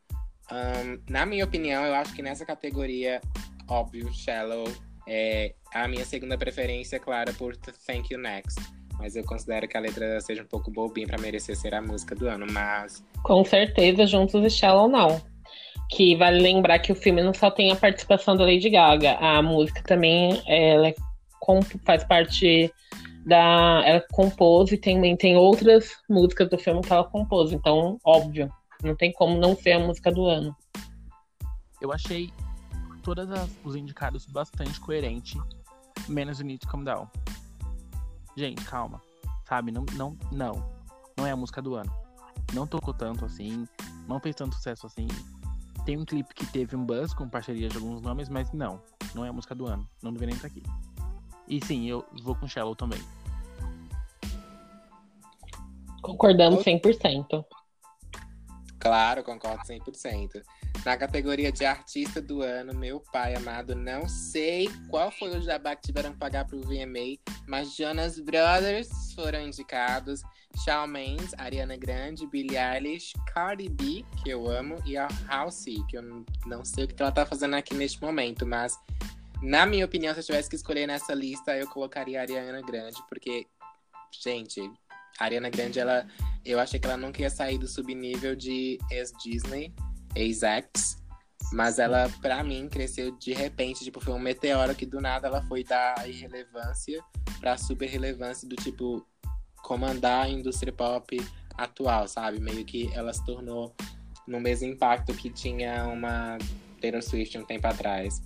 Um, 0.51 0.99
na 1.09 1.25
minha 1.25 1.45
opinião, 1.45 1.85
eu 1.85 1.93
acho 1.95 2.13
que 2.13 2.21
nessa 2.21 2.45
categoria, 2.45 3.21
óbvio, 3.67 4.11
Shallow 4.13 4.65
é 5.07 5.53
a 5.73 5.87
minha 5.87 6.05
segunda 6.05 6.37
preferência, 6.37 6.97
é 6.97 6.99
clara, 6.99 7.33
por 7.33 7.55
Thank 7.55 8.13
You 8.13 8.19
Next. 8.19 8.59
Mas 8.97 9.15
eu 9.15 9.23
considero 9.23 9.67
que 9.67 9.77
a 9.77 9.79
letra 9.79 10.19
seja 10.19 10.43
um 10.43 10.47
pouco 10.47 10.69
bobinha 10.69 11.07
para 11.07 11.17
merecer 11.17 11.55
ser 11.55 11.73
a 11.73 11.81
música 11.81 12.13
do 12.13 12.27
ano, 12.27 12.45
mas. 12.51 13.03
Com 13.23 13.45
certeza, 13.45 14.05
Juntos 14.05 14.43
e 14.43 14.49
Shallow 14.49 14.89
não. 14.89 15.21
Que 15.89 16.15
vale 16.15 16.39
lembrar 16.41 16.79
que 16.79 16.91
o 16.91 16.95
filme 16.95 17.23
não 17.23 17.33
só 17.33 17.49
tem 17.49 17.71
a 17.71 17.75
participação 17.75 18.35
da 18.35 18.43
Lady 18.43 18.69
Gaga, 18.69 19.13
a 19.13 19.41
música 19.41 19.81
também 19.83 20.41
ela 20.45 20.89
é, 20.89 20.95
faz 21.85 22.03
parte 22.03 22.71
da. 23.25 23.81
Ela 23.85 24.05
compôs 24.11 24.71
e 24.71 24.77
também 24.77 25.15
tem 25.15 25.37
outras 25.37 25.91
músicas 26.09 26.49
do 26.49 26.57
filme 26.57 26.81
que 26.81 26.91
ela 26.91 27.05
compôs. 27.05 27.53
Então, 27.53 27.97
óbvio, 28.03 28.51
não 28.83 28.95
tem 28.95 29.11
como 29.11 29.37
não 29.37 29.55
ser 29.55 29.73
a 29.73 29.79
música 29.79 30.11
do 30.11 30.25
ano. 30.25 30.55
Eu 31.81 31.91
achei 31.91 32.31
todos 33.03 33.27
os 33.63 33.75
indicados 33.75 34.25
bastante 34.25 34.79
coerente, 34.79 35.37
menos 36.07 36.39
o 36.39 36.43
Need 36.43 36.59
to 36.59 36.67
Come 36.67 36.85
Down. 36.85 37.07
Gente, 38.35 38.63
calma. 38.65 39.01
Sabe? 39.47 39.71
Não, 39.71 39.85
não, 39.93 40.17
não. 40.31 40.69
Não 41.17 41.25
é 41.25 41.31
a 41.31 41.35
música 41.35 41.61
do 41.61 41.75
ano. 41.75 41.91
Não 42.53 42.65
tocou 42.65 42.93
tanto 42.93 43.25
assim. 43.25 43.67
Não 44.07 44.19
fez 44.19 44.35
tanto 44.35 44.55
sucesso 44.55 44.85
assim. 44.85 45.07
Tem 45.85 45.97
um 45.97 46.05
clipe 46.05 46.33
que 46.33 46.45
teve 46.45 46.75
um 46.75 46.85
buzz 46.85 47.13
com 47.13 47.27
parceria 47.27 47.67
de 47.67 47.77
alguns 47.77 48.01
nomes, 48.01 48.29
mas 48.29 48.51
não. 48.53 48.81
Não 49.13 49.25
é 49.25 49.29
a 49.29 49.33
música 49.33 49.55
do 49.55 49.65
ano. 49.65 49.87
Não 50.01 50.13
deveria 50.13 50.35
estar 50.35 50.47
aqui. 50.47 50.63
E 51.47 51.63
sim, 51.65 51.87
eu 51.87 52.05
vou 52.21 52.35
com 52.35 52.47
Shallow 52.47 52.75
também. 52.75 52.99
Concordamos 56.01 56.63
100%. 56.63 57.43
Claro, 58.79 59.23
concordo 59.23 59.63
100%. 59.65 60.41
Na 60.85 60.95
categoria 60.95 61.51
de 61.51 61.65
artista 61.65 62.21
do 62.21 62.41
ano, 62.41 62.73
meu 62.73 63.01
pai 63.11 63.35
amado, 63.35 63.75
não 63.75 64.07
sei 64.07 64.69
qual 64.89 65.11
foi 65.11 65.37
o 65.37 65.41
jabá 65.41 65.75
que 65.75 65.81
tiveram 65.81 66.13
que 66.13 66.17
pagar 66.17 66.45
pro 66.45 66.61
VMA, 66.61 67.17
mas 67.45 67.75
Jonas 67.75 68.17
Brothers 68.19 69.13
foram 69.13 69.41
indicados, 69.41 70.21
Shawn 70.63 70.87
Mendes, 70.87 71.33
Ariana 71.37 71.75
Grande, 71.75 72.25
Billie 72.25 72.57
Eilish, 72.57 73.13
Cardi 73.33 73.67
B, 73.67 74.05
que 74.23 74.29
eu 74.29 74.49
amo, 74.49 74.81
e 74.85 74.95
a 74.95 75.09
Halsey, 75.27 75.83
que 75.89 75.97
eu 75.97 76.25
não 76.45 76.63
sei 76.63 76.85
o 76.85 76.87
que 76.87 77.01
ela 77.01 77.11
tá 77.11 77.25
fazendo 77.25 77.55
aqui 77.55 77.75
neste 77.75 78.01
momento, 78.01 78.45
mas 78.45 78.77
na 79.41 79.65
minha 79.65 79.85
opinião, 79.85 80.13
se 80.13 80.21
eu 80.21 80.25
tivesse 80.25 80.49
que 80.49 80.55
escolher 80.55 80.87
nessa 80.87 81.13
lista, 81.13 81.55
eu 81.55 81.67
colocaria 81.67 82.19
a 82.19 82.21
Ariana 82.21 82.61
Grande, 82.61 83.01
porque, 83.09 83.47
gente, 84.21 84.71
a 85.17 85.23
Ariana 85.23 85.49
Grande, 85.49 85.79
ela, 85.79 86.05
eu 86.45 86.59
achei 86.59 86.79
que 86.79 86.87
ela 86.87 86.97
nunca 86.97 87.21
ia 87.21 87.29
sair 87.29 87.57
do 87.57 87.67
subnível 87.67 88.35
de 88.35 88.77
ex-Disney 88.91 89.73
ex-ex. 90.15 90.97
Mas 91.51 91.79
ela, 91.79 92.09
pra 92.21 92.43
mim, 92.43 92.67
cresceu 92.69 93.17
de 93.17 93.33
repente, 93.33 93.83
tipo, 93.83 93.99
foi 93.99 94.13
um 94.13 94.19
meteoro 94.19 94.75
que 94.75 94.85
do 94.85 95.01
nada 95.01 95.27
ela 95.27 95.41
foi 95.43 95.63
da 95.63 95.95
irrelevância 96.05 97.01
pra 97.39 97.57
super 97.57 97.87
relevância 97.87 98.47
do 98.47 98.55
tipo 98.55 99.05
comandar 99.63 100.25
a 100.25 100.29
indústria 100.29 100.71
pop 100.71 101.19
atual, 101.57 102.07
sabe? 102.07 102.39
Meio 102.39 102.63
que 102.65 102.91
ela 102.93 103.11
se 103.13 103.25
tornou 103.25 103.75
no 104.27 104.39
mesmo 104.39 104.67
impacto 104.67 105.13
que 105.13 105.29
tinha 105.29 105.85
uma 105.85 106.37
Taylor 106.79 107.01
Swift 107.01 107.37
um 107.37 107.45
tempo 107.45 107.67
atrás. 107.67 108.21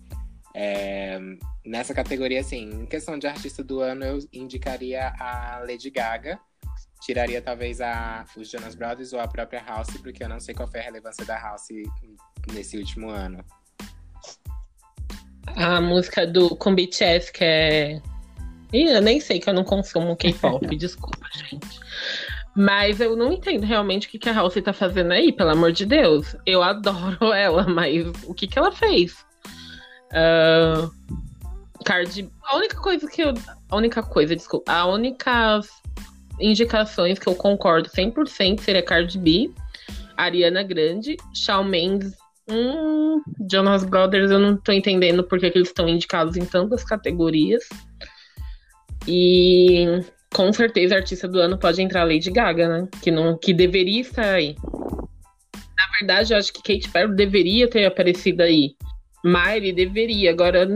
É, 0.53 1.19
nessa 1.65 1.93
categoria, 1.93 2.41
assim, 2.41 2.69
em 2.69 2.85
questão 2.85 3.17
de 3.17 3.25
artista 3.25 3.63
do 3.63 3.79
ano, 3.79 4.03
eu 4.03 4.19
indicaria 4.31 5.13
a 5.19 5.59
Lady 5.59 5.89
Gaga. 5.89 6.39
Tiraria 7.03 7.41
talvez 7.41 7.81
a, 7.81 8.25
os 8.37 8.49
Jonas 8.49 8.75
Brothers 8.75 9.11
ou 9.11 9.19
a 9.19 9.27
própria 9.27 9.61
House, 9.61 9.97
porque 10.01 10.23
eu 10.23 10.29
não 10.29 10.39
sei 10.39 10.55
qual 10.55 10.67
foi 10.67 10.79
a 10.79 10.83
relevância 10.83 11.25
da 11.25 11.37
House 11.37 11.67
nesse 12.53 12.77
último 12.77 13.09
ano. 13.09 13.43
A 15.47 15.81
música 15.81 16.25
do 16.25 16.55
com 16.55 16.73
BTS, 16.73 17.31
que 17.31 17.43
é. 17.43 18.01
Ih, 18.71 18.89
eu 18.89 19.01
nem 19.01 19.19
sei 19.19 19.39
que 19.39 19.49
eu 19.49 19.53
não 19.53 19.65
consumo 19.65 20.15
K-pop, 20.15 20.65
desculpa, 20.77 21.27
gente. 21.33 21.79
Mas 22.55 23.01
eu 23.01 23.17
não 23.17 23.33
entendo 23.33 23.65
realmente 23.65 24.07
o 24.07 24.09
que, 24.09 24.17
que 24.17 24.29
a 24.29 24.33
House 24.33 24.55
tá 24.63 24.71
fazendo 24.71 25.11
aí, 25.11 25.33
pelo 25.33 25.49
amor 25.49 25.73
de 25.73 25.85
Deus. 25.85 26.35
Eu 26.45 26.63
adoro 26.63 27.33
ela, 27.33 27.67
mas 27.67 28.05
o 28.25 28.33
que, 28.33 28.47
que 28.47 28.57
ela 28.57 28.71
fez? 28.71 29.25
Uh, 30.13 30.89
Card. 31.83 32.31
A 32.45 32.57
única 32.57 32.77
coisa 32.77 33.09
que 33.09 33.21
eu. 33.21 33.33
A 33.69 33.75
única 33.75 34.01
coisa, 34.01 34.35
desculpa. 34.35 34.71
A 34.71 34.85
única 34.85 35.59
indicações 36.39 37.19
que 37.19 37.27
eu 37.27 37.35
concordo 37.35 37.89
100% 37.89 38.59
seria 38.59 38.81
Cardi 38.81 39.17
B, 39.17 39.51
Ariana 40.17 40.63
Grande, 40.63 41.17
Shawn 41.33 41.63
Mendes. 41.63 42.13
Hum, 42.49 43.21
Jonas 43.49 43.85
Brothers, 43.85 44.29
eu 44.29 44.39
não 44.39 44.57
tô 44.57 44.71
entendendo 44.71 45.23
porque 45.23 45.49
que 45.49 45.57
eles 45.57 45.69
estão 45.69 45.87
indicados 45.87 46.35
em 46.35 46.45
tantas 46.45 46.83
categorias. 46.83 47.63
E 49.07 49.85
com 50.33 50.51
certeza 50.51 50.95
artista 50.95 51.27
do 51.27 51.39
ano 51.39 51.57
pode 51.57 51.81
entrar 51.81 52.03
Lady 52.03 52.31
Gaga, 52.31 52.67
né? 52.67 52.87
Que, 53.01 53.11
não, 53.11 53.37
que 53.37 53.53
deveria 53.53 54.01
estar 54.01 54.33
aí. 54.33 54.55
Na 55.77 55.99
verdade, 55.99 56.33
eu 56.33 56.37
acho 56.37 56.51
que 56.51 56.61
Kate 56.61 56.89
Perry 56.89 57.15
deveria 57.15 57.69
ter 57.69 57.85
aparecido 57.85 58.41
aí. 58.41 58.75
Miley 59.23 59.71
deveria, 59.71 60.31
agora. 60.31 60.67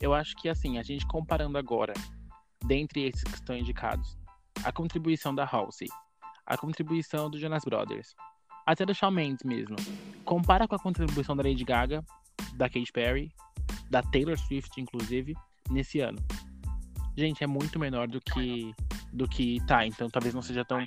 Eu 0.00 0.14
acho 0.14 0.36
que 0.36 0.48
assim, 0.48 0.78
a 0.78 0.82
gente 0.82 1.06
comparando 1.06 1.58
agora, 1.58 1.94
dentre 2.64 3.06
esses 3.06 3.24
que 3.24 3.34
estão 3.34 3.56
indicados, 3.56 4.16
a 4.64 4.72
contribuição 4.72 5.34
da 5.34 5.44
Halsey, 5.44 5.88
a 6.46 6.56
contribuição 6.56 7.30
do 7.30 7.38
Jonas 7.38 7.64
Brothers, 7.64 8.14
até 8.66 8.84
do 8.84 8.94
Shawn 8.94 9.10
Mendes 9.10 9.44
mesmo. 9.44 9.76
Compara 10.24 10.68
com 10.68 10.74
a 10.74 10.78
contribuição 10.78 11.36
da 11.36 11.42
Lady 11.42 11.64
Gaga, 11.64 12.04
da 12.54 12.68
Katy 12.68 12.92
Perry, 12.92 13.32
da 13.90 14.02
Taylor 14.02 14.38
Swift, 14.38 14.80
inclusive, 14.80 15.34
nesse 15.70 16.00
ano. 16.00 16.18
Gente, 17.16 17.44
é 17.44 17.46
muito 17.46 17.78
menor 17.78 18.08
do 18.08 18.20
que 18.20 18.74
do 19.12 19.28
que 19.28 19.60
tá, 19.66 19.86
então 19.86 20.08
talvez 20.08 20.34
não 20.34 20.40
seja 20.40 20.64
tão, 20.64 20.82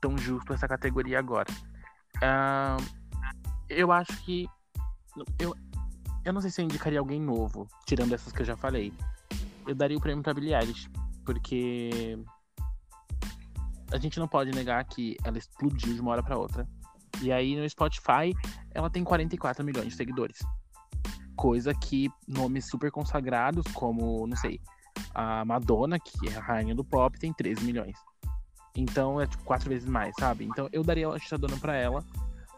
tão 0.00 0.18
justo 0.18 0.52
essa 0.52 0.66
categoria 0.66 1.18
agora. 1.18 1.48
Uh, 2.16 2.82
eu 3.68 3.92
acho 3.92 4.16
que. 4.24 4.48
Eu, 5.38 5.54
eu 6.24 6.32
não 6.32 6.40
sei 6.40 6.50
se 6.50 6.60
eu 6.60 6.64
indicaria 6.64 6.98
alguém 6.98 7.20
novo, 7.20 7.68
tirando 7.86 8.12
essas 8.12 8.32
que 8.32 8.42
eu 8.42 8.46
já 8.46 8.56
falei. 8.56 8.92
Eu 9.66 9.74
daria 9.74 9.96
o 9.96 10.00
prêmio 10.00 10.22
pra 10.22 10.34
Billie 10.34 10.54
Eilish, 10.54 10.88
porque 11.24 12.18
a 13.90 13.98
gente 13.98 14.18
não 14.18 14.28
pode 14.28 14.50
negar 14.50 14.84
que 14.84 15.16
ela 15.24 15.38
explodiu 15.38 15.94
de 15.94 16.00
uma 16.00 16.12
hora 16.12 16.22
para 16.22 16.36
outra. 16.36 16.68
E 17.22 17.32
aí 17.32 17.56
no 17.56 17.68
Spotify 17.68 18.34
ela 18.72 18.90
tem 18.90 19.02
44 19.02 19.64
milhões 19.64 19.88
de 19.88 19.94
seguidores. 19.94 20.38
Coisa 21.36 21.72
que 21.74 22.10
nomes 22.26 22.66
super 22.66 22.90
consagrados, 22.90 23.64
como, 23.72 24.26
não 24.26 24.36
sei, 24.36 24.60
a 25.14 25.44
Madonna, 25.44 25.98
que 25.98 26.28
é 26.28 26.36
a 26.36 26.40
rainha 26.40 26.74
do 26.74 26.84
pop, 26.84 27.18
tem 27.18 27.32
13 27.32 27.64
milhões. 27.64 27.96
Então 28.76 29.20
é 29.20 29.26
tipo 29.26 29.42
quatro 29.44 29.68
vezes 29.68 29.88
mais, 29.88 30.14
sabe? 30.18 30.44
Então 30.44 30.68
eu 30.72 30.82
daria 30.82 31.08
a 31.08 31.36
Dona 31.36 31.56
pra 31.56 31.74
ela, 31.74 32.04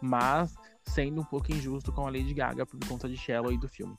mas 0.01 0.55
sendo 0.85 1.21
um 1.21 1.25
pouco 1.25 1.53
injusto 1.53 1.93
com 1.93 2.07
a 2.07 2.11
Lady 2.11 2.35
Gaga 2.35 2.67
por 2.67 2.79
conta 2.87 3.09
de 3.09 3.17
Shallow 3.17 3.53
e 3.53 3.59
do 3.59 3.69
filme 3.69 3.97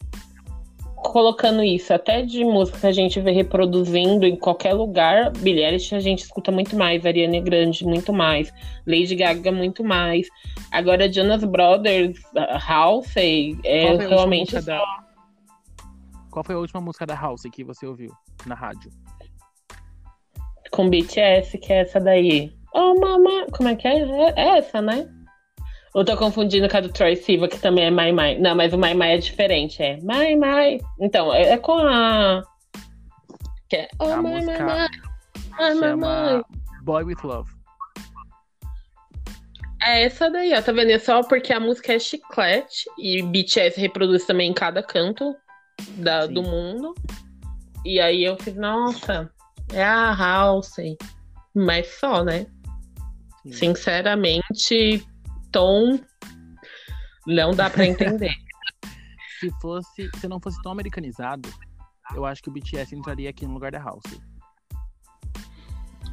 colocando 1.01 1.63
isso 1.63 1.93
até 1.93 2.21
de 2.21 2.43
música 2.43 2.79
que 2.79 2.87
a 2.87 2.91
gente 2.91 3.19
vê 3.19 3.31
reproduzindo 3.31 4.25
em 4.25 4.35
qualquer 4.35 4.73
lugar, 4.73 5.31
Billie 5.31 5.63
Eilish 5.63 5.93
a 5.95 5.99
gente 5.99 6.19
escuta 6.19 6.51
muito 6.51 6.75
mais, 6.75 7.05
Ariana 7.05 7.39
Grande 7.39 7.85
muito 7.85 8.13
mais, 8.13 8.53
Lady 8.87 9.15
Gaga 9.15 9.51
muito 9.51 9.83
mais. 9.83 10.27
Agora 10.71 11.11
Jonas 11.11 11.43
Brothers, 11.43 12.19
Halsey, 12.67 13.59
é 13.63 13.95
realmente 13.95 14.51
só... 14.51 14.61
da... 14.61 14.81
Qual 16.29 16.45
foi 16.45 16.55
a 16.55 16.59
última 16.59 16.79
música 16.79 17.05
da 17.05 17.19
Halsey 17.19 17.51
que 17.51 17.63
você 17.63 17.85
ouviu 17.85 18.11
na 18.45 18.55
rádio? 18.55 18.91
Com 20.71 20.89
BTS, 20.89 21.57
que 21.57 21.73
é 21.73 21.79
essa 21.79 21.99
daí. 21.99 22.53
Oh, 22.73 22.97
mama, 22.97 23.47
como 23.51 23.67
é 23.67 23.75
que 23.75 23.85
é? 23.87 23.99
É 24.37 24.57
essa, 24.59 24.81
né? 24.81 25.09
Eu 25.93 26.05
tô 26.05 26.15
confundindo 26.15 26.69
com 26.69 26.77
a 26.77 26.81
do 26.81 26.89
Troy 26.89 27.15
Siva, 27.17 27.49
que 27.49 27.59
também 27.59 27.85
é 27.85 27.91
Mai 27.91 28.13
Mai. 28.13 28.37
Não, 28.37 28.55
mas 28.55 28.71
o 28.73 28.77
Mai 28.77 28.93
Mai 28.93 29.15
é 29.15 29.17
diferente, 29.17 29.83
é 29.83 29.99
Mai 30.01 30.35
Mai. 30.35 30.79
Então, 30.99 31.33
é, 31.33 31.51
é 31.51 31.57
com 31.57 31.77
a. 31.77 32.41
Que 33.69 33.75
é, 33.75 33.89
oh, 33.99 34.05
a 34.05 34.21
Mai 34.21 34.41
Mai 34.45 34.59
Mai. 34.59 34.87
Mai 35.57 35.73
Mai 35.73 35.95
Mai. 35.95 36.41
Boy 36.83 37.03
with 37.03 37.17
Love. 37.23 37.51
É 39.83 40.03
essa 40.03 40.29
daí, 40.29 40.53
ó. 40.53 40.61
Tá 40.61 40.71
vendo? 40.71 40.91
É 40.91 40.99
só 40.99 41.21
porque 41.23 41.51
a 41.51 41.59
música 41.59 41.93
é 41.93 41.99
chiclete 41.99 42.85
e 42.97 43.21
BTS 43.21 43.79
reproduz 43.79 44.25
também 44.25 44.49
em 44.49 44.53
cada 44.53 44.81
canto 44.81 45.35
da, 45.97 46.25
do 46.25 46.41
mundo. 46.41 46.95
E 47.83 47.99
aí 47.99 48.23
eu 48.23 48.37
fiz, 48.37 48.55
nossa, 48.55 49.29
é 49.73 49.83
a 49.83 50.13
House. 50.13 50.77
Mas 51.53 51.87
só, 51.99 52.23
né? 52.23 52.45
Sim. 53.43 53.51
Sinceramente, 53.51 55.05
tom 55.51 55.99
não 57.25 57.51
dá 57.51 57.69
para 57.69 57.85
entender. 57.85 58.33
se 59.39 59.49
fosse, 59.61 60.09
se 60.19 60.27
não 60.27 60.39
fosse 60.39 60.61
tão 60.61 60.71
americanizado, 60.71 61.49
eu 62.15 62.25
acho 62.25 62.41
que 62.41 62.49
o 62.49 62.51
BTS 62.51 62.95
entraria 62.95 63.29
aqui 63.29 63.45
no 63.45 63.53
lugar 63.53 63.71
da 63.71 63.79
House. 63.79 64.03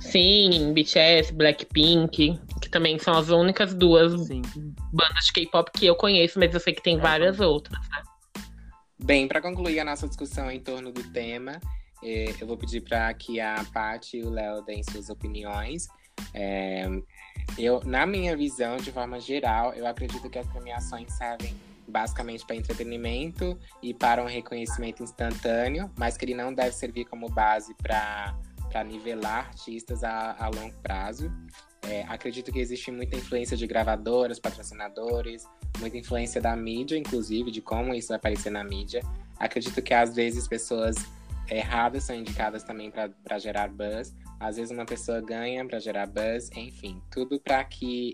Sim, 0.00 0.72
BTS, 0.72 1.32
Blackpink, 1.32 2.40
que 2.62 2.70
também 2.70 2.98
são 2.98 3.14
as 3.14 3.30
únicas 3.30 3.74
duas 3.74 4.26
Sim. 4.26 4.42
bandas 4.92 5.24
de 5.26 5.32
K-pop 5.32 5.70
que 5.72 5.86
eu 5.86 5.96
conheço, 5.96 6.38
mas 6.38 6.54
eu 6.54 6.60
sei 6.60 6.72
que 6.72 6.82
tem 6.82 6.96
é, 6.96 7.00
várias 7.00 7.40
outras, 7.40 7.78
né? 7.90 8.02
Bem, 9.00 9.26
para 9.26 9.42
concluir 9.42 9.80
a 9.80 9.84
nossa 9.84 10.08
discussão 10.08 10.50
em 10.50 10.60
torno 10.60 10.92
do 10.92 11.02
tema, 11.10 11.60
eh, 12.02 12.34
eu 12.40 12.46
vou 12.46 12.56
pedir 12.56 12.80
para 12.80 13.12
que 13.12 13.40
a 13.40 13.64
Paty 13.72 14.18
e 14.18 14.22
o 14.22 14.30
Léo 14.30 14.62
deem 14.62 14.82
suas 14.84 15.10
opiniões. 15.10 15.88
É, 16.32 16.88
eu, 17.56 17.80
na 17.84 18.06
minha 18.06 18.36
visão, 18.36 18.76
de 18.76 18.92
forma 18.92 19.20
geral, 19.20 19.72
eu 19.74 19.86
acredito 19.86 20.28
que 20.28 20.38
as 20.38 20.46
premiações 20.46 21.12
servem 21.12 21.54
basicamente 21.88 22.44
para 22.44 22.54
entretenimento 22.54 23.58
e 23.82 23.94
para 23.94 24.22
um 24.22 24.26
reconhecimento 24.26 25.02
instantâneo, 25.02 25.90
mas 25.96 26.16
que 26.16 26.24
ele 26.24 26.34
não 26.34 26.52
deve 26.52 26.72
servir 26.72 27.06
como 27.06 27.28
base 27.28 27.74
para 27.74 28.84
nivelar 28.84 29.48
artistas 29.48 30.04
a, 30.04 30.36
a 30.38 30.48
longo 30.48 30.76
prazo. 30.82 31.32
É, 31.82 32.02
acredito 32.02 32.52
que 32.52 32.58
existe 32.58 32.90
muita 32.90 33.16
influência 33.16 33.56
de 33.56 33.66
gravadoras, 33.66 34.38
patrocinadores, 34.38 35.48
muita 35.78 35.96
influência 35.96 36.40
da 36.40 36.54
mídia, 36.54 36.98
inclusive, 36.98 37.50
de 37.50 37.62
como 37.62 37.94
isso 37.94 38.08
vai 38.08 38.18
aparecer 38.18 38.50
na 38.50 38.62
mídia. 38.62 39.00
Acredito 39.38 39.80
que 39.80 39.94
às 39.94 40.14
vezes 40.14 40.46
pessoas 40.46 40.96
erradas 41.50 42.04
são 42.04 42.14
indicadas 42.14 42.62
também 42.62 42.90
para 42.90 43.38
gerar 43.38 43.68
buzz, 43.68 44.14
às 44.40 44.56
vezes 44.56 44.70
uma 44.70 44.86
pessoa 44.86 45.20
ganha 45.20 45.66
para 45.66 45.78
gerar 45.78 46.06
buzz, 46.06 46.50
enfim, 46.54 47.02
tudo 47.10 47.40
para 47.40 47.64
que 47.64 48.12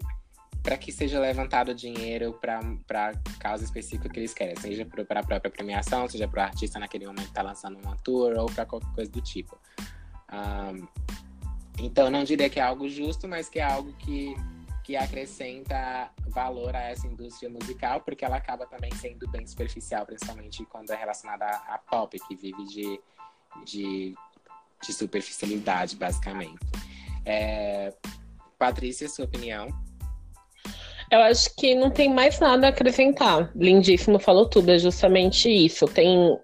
para 0.62 0.78
que 0.78 0.90
seja 0.90 1.20
levantado 1.20 1.74
dinheiro 1.74 2.32
para 2.40 3.12
causa 3.38 3.62
específica 3.62 4.08
que 4.08 4.18
eles 4.18 4.32
querem, 4.32 4.56
seja 4.56 4.86
para 4.86 5.20
a 5.20 5.22
própria 5.22 5.50
premiação, 5.50 6.08
seja 6.08 6.26
para 6.26 6.40
o 6.40 6.46
artista 6.46 6.78
naquele 6.78 7.06
momento 7.06 7.24
que 7.24 7.28
está 7.28 7.42
lançando 7.42 7.78
uma 7.78 7.94
tour 7.96 8.32
ou 8.38 8.46
para 8.46 8.64
qualquer 8.64 8.90
coisa 8.94 9.10
do 9.10 9.20
tipo. 9.20 9.58
Um, 10.32 10.88
então, 11.78 12.10
não 12.10 12.24
diria 12.24 12.48
que 12.48 12.58
é 12.58 12.62
algo 12.62 12.88
justo, 12.88 13.28
mas 13.28 13.46
que 13.46 13.58
é 13.58 13.62
algo 13.62 13.92
que, 13.94 14.34
que 14.84 14.96
acrescenta 14.96 16.10
valor 16.28 16.74
a 16.74 16.80
essa 16.80 17.06
indústria 17.06 17.50
musical, 17.50 18.00
porque 18.00 18.24
ela 18.24 18.36
acaba 18.36 18.64
também 18.64 18.92
sendo 18.94 19.28
bem 19.28 19.46
superficial, 19.46 20.06
principalmente 20.06 20.64
quando 20.64 20.90
é 20.92 20.96
relacionada 20.96 21.44
a 21.44 21.78
pop, 21.78 22.18
que 22.26 22.34
vive 22.34 22.64
de, 22.64 23.00
de 23.66 24.14
de 24.82 24.92
superficialidade, 24.92 25.96
basicamente. 25.96 26.58
É... 27.24 27.92
Patrícia, 28.58 29.08
sua 29.08 29.24
opinião? 29.24 29.68
Eu 31.10 31.20
acho 31.20 31.54
que 31.56 31.74
não 31.74 31.90
tem 31.90 32.12
mais 32.12 32.40
nada 32.40 32.66
a 32.66 32.70
acrescentar. 32.70 33.50
Lindíssimo 33.54 34.18
falou 34.18 34.46
tudo, 34.46 34.70
é 34.70 34.78
justamente 34.78 35.48
isso. 35.48 35.86
Tem, 35.86 36.36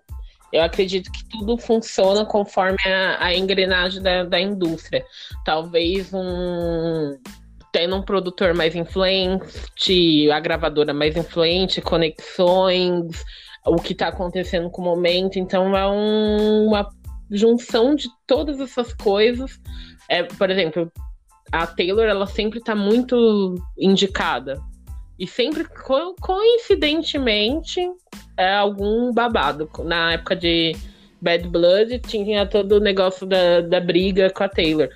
eu 0.52 0.62
acredito 0.62 1.10
que 1.10 1.28
tudo 1.28 1.56
funciona 1.56 2.24
conforme 2.24 2.78
a, 2.86 3.24
a 3.24 3.34
engrenagem 3.34 4.02
da, 4.02 4.24
da 4.24 4.40
indústria. 4.40 5.04
Talvez 5.44 6.12
um, 6.12 7.18
tendo 7.72 7.96
um 7.96 8.02
produtor 8.02 8.54
mais 8.54 8.74
influente, 8.74 10.30
a 10.30 10.40
gravadora 10.40 10.92
mais 10.92 11.16
influente, 11.16 11.80
conexões, 11.80 13.24
o 13.66 13.76
que 13.76 13.92
está 13.92 14.08
acontecendo 14.08 14.70
com 14.70 14.82
o 14.82 14.84
momento. 14.84 15.38
Então 15.38 15.76
é 15.76 15.88
um, 15.88 16.66
uma 16.68 16.88
junção 17.30 17.94
de 17.94 18.08
todas 18.26 18.60
essas 18.60 18.92
coisas. 18.92 19.60
É, 20.08 20.22
por 20.22 20.50
exemplo, 20.50 20.90
a 21.52 21.66
Taylor 21.66 22.06
ela 22.06 22.26
sempre 22.26 22.58
está 22.58 22.74
muito 22.74 23.54
indicada. 23.78 24.60
E 25.18 25.26
sempre, 25.26 25.64
co 25.64 26.14
coincidentemente, 26.20 27.80
é 28.36 28.54
algum 28.54 29.12
babado. 29.12 29.68
Na 29.84 30.12
época 30.14 30.34
de 30.34 30.74
Bad 31.20 31.46
Blood, 31.48 31.98
tinha 32.00 32.46
todo 32.46 32.72
o 32.72 32.80
negócio 32.80 33.26
da, 33.26 33.60
da 33.60 33.80
briga 33.80 34.30
com 34.30 34.44
a 34.44 34.48
Taylor, 34.48 34.88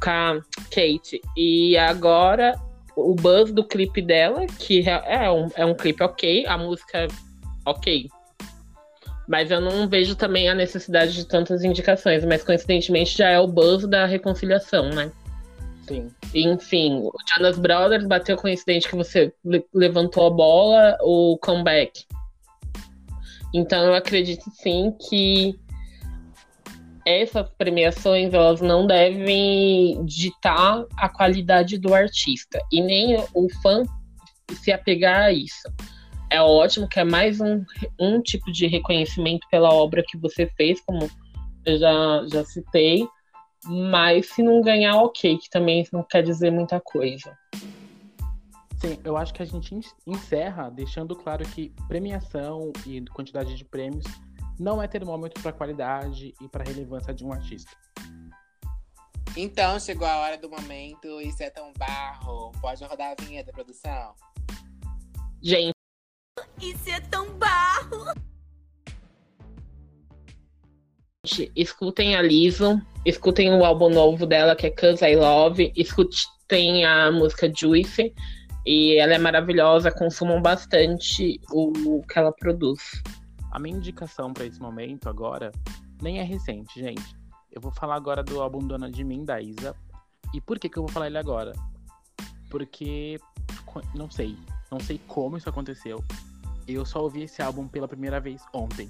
com 0.00 0.10
a 0.10 0.40
Kate. 0.70 1.20
E 1.36 1.76
agora, 1.76 2.54
o 2.96 3.14
buzz 3.14 3.52
do 3.52 3.64
clipe 3.64 4.00
dela, 4.00 4.46
que 4.46 4.88
é 4.88 5.30
um, 5.30 5.48
é 5.56 5.64
um 5.64 5.74
clipe 5.74 6.02
ok, 6.02 6.46
a 6.46 6.56
música 6.56 7.08
ok. 7.66 8.08
Mas 9.28 9.50
eu 9.50 9.60
não 9.60 9.88
vejo 9.88 10.16
também 10.16 10.48
a 10.48 10.54
necessidade 10.54 11.12
de 11.12 11.24
tantas 11.24 11.62
indicações, 11.62 12.24
mas 12.24 12.42
coincidentemente 12.42 13.16
já 13.16 13.28
é 13.28 13.38
o 13.38 13.46
buzz 13.46 13.86
da 13.86 14.04
reconciliação, 14.04 14.90
né? 14.90 15.10
Sim. 15.86 16.10
Enfim, 16.34 17.00
o 17.02 17.12
Jonas 17.34 17.58
Brothers 17.58 18.06
bateu 18.06 18.36
com 18.36 18.46
o 18.46 18.50
incidente 18.50 18.88
que 18.88 18.96
você 18.96 19.32
levantou 19.74 20.26
a 20.26 20.30
bola, 20.30 20.96
o 21.00 21.38
comeback. 21.40 22.04
Então 23.54 23.84
eu 23.84 23.94
acredito 23.94 24.44
sim 24.50 24.96
que 25.08 25.58
essas 27.04 27.48
premiações 27.58 28.32
elas 28.32 28.60
não 28.60 28.86
devem 28.86 30.04
ditar 30.04 30.84
a 30.96 31.08
qualidade 31.08 31.76
do 31.78 31.92
artista 31.92 32.60
e 32.70 32.80
nem 32.80 33.16
o 33.34 33.48
fã 33.60 33.82
se 34.52 34.70
apegar 34.72 35.22
a 35.22 35.32
isso. 35.32 35.68
É 36.32 36.40
ótimo 36.40 36.88
que 36.88 36.98
é 36.98 37.04
mais 37.04 37.42
um, 37.42 37.62
um 38.00 38.22
tipo 38.22 38.50
de 38.50 38.66
reconhecimento 38.66 39.46
pela 39.50 39.68
obra 39.68 40.02
que 40.02 40.16
você 40.16 40.46
fez, 40.56 40.80
como 40.80 41.10
eu 41.66 41.78
já, 41.78 42.26
já 42.26 42.42
citei, 42.42 43.06
mas 43.66 44.30
se 44.30 44.42
não 44.42 44.62
ganhar, 44.62 44.96
ok, 44.96 45.36
que 45.36 45.50
também 45.50 45.86
não 45.92 46.02
quer 46.02 46.22
dizer 46.22 46.50
muita 46.50 46.80
coisa. 46.80 47.36
Sim, 48.80 48.98
eu 49.04 49.14
acho 49.18 49.34
que 49.34 49.42
a 49.42 49.44
gente 49.44 49.78
encerra 50.06 50.70
deixando 50.70 51.14
claro 51.14 51.44
que 51.44 51.70
premiação 51.86 52.72
e 52.86 53.02
quantidade 53.12 53.54
de 53.54 53.64
prêmios 53.66 54.06
não 54.58 54.82
é 54.82 54.88
termômetro 54.88 55.42
para 55.42 55.52
qualidade 55.52 56.32
e 56.40 56.48
para 56.48 56.64
relevância 56.64 57.12
de 57.12 57.26
um 57.26 57.30
artista. 57.30 57.76
Então 59.36 59.78
chegou 59.78 60.08
a 60.08 60.16
hora 60.16 60.38
do 60.38 60.48
momento, 60.48 61.20
isso 61.20 61.42
é 61.42 61.50
tão 61.50 61.74
barro. 61.74 62.52
Pode 62.58 62.82
rodar 62.84 63.14
a 63.18 63.22
vinheta, 63.22 63.52
produção? 63.52 64.14
Gente. 65.42 65.71
Isso 66.60 66.90
é 66.90 67.00
tão 67.00 67.32
barro! 67.34 68.12
Escutem 71.54 72.16
a 72.16 72.22
Liso, 72.22 72.80
escutem 73.06 73.54
o 73.54 73.64
álbum 73.64 73.88
novo 73.88 74.26
dela, 74.26 74.56
que 74.56 74.66
é 74.66 74.70
Cause 74.70 75.04
I 75.04 75.14
Love, 75.14 75.72
escutem 75.76 76.84
a 76.84 77.12
música 77.12 77.52
Juice, 77.54 78.12
e 78.66 78.96
ela 78.96 79.14
é 79.14 79.18
maravilhosa, 79.18 79.90
consumam 79.90 80.42
bastante 80.42 81.40
o, 81.50 81.72
o 81.86 82.02
que 82.06 82.18
ela 82.18 82.32
produz. 82.32 83.02
A 83.50 83.58
minha 83.58 83.76
indicação 83.76 84.32
para 84.32 84.46
esse 84.46 84.60
momento 84.60 85.08
agora 85.08 85.52
nem 86.00 86.18
é 86.18 86.22
recente, 86.22 86.80
gente. 86.80 87.16
Eu 87.52 87.60
vou 87.60 87.70
falar 87.70 87.96
agora 87.96 88.22
do 88.22 88.40
álbum 88.40 88.66
Dona 88.66 88.90
de 88.90 89.04
Mim, 89.04 89.24
da 89.24 89.40
Isa. 89.40 89.76
E 90.34 90.40
por 90.40 90.58
que, 90.58 90.68
que 90.68 90.78
eu 90.78 90.82
vou 90.82 90.90
falar 90.90 91.06
ele 91.06 91.18
agora? 91.18 91.52
Porque, 92.50 93.20
não 93.94 94.10
sei, 94.10 94.36
não 94.70 94.80
sei 94.80 94.98
como 95.06 95.36
isso 95.36 95.48
aconteceu. 95.48 96.02
Eu 96.66 96.84
só 96.84 97.02
ouvi 97.02 97.22
esse 97.22 97.42
álbum 97.42 97.66
pela 97.66 97.88
primeira 97.88 98.20
vez 98.20 98.42
ontem. 98.52 98.88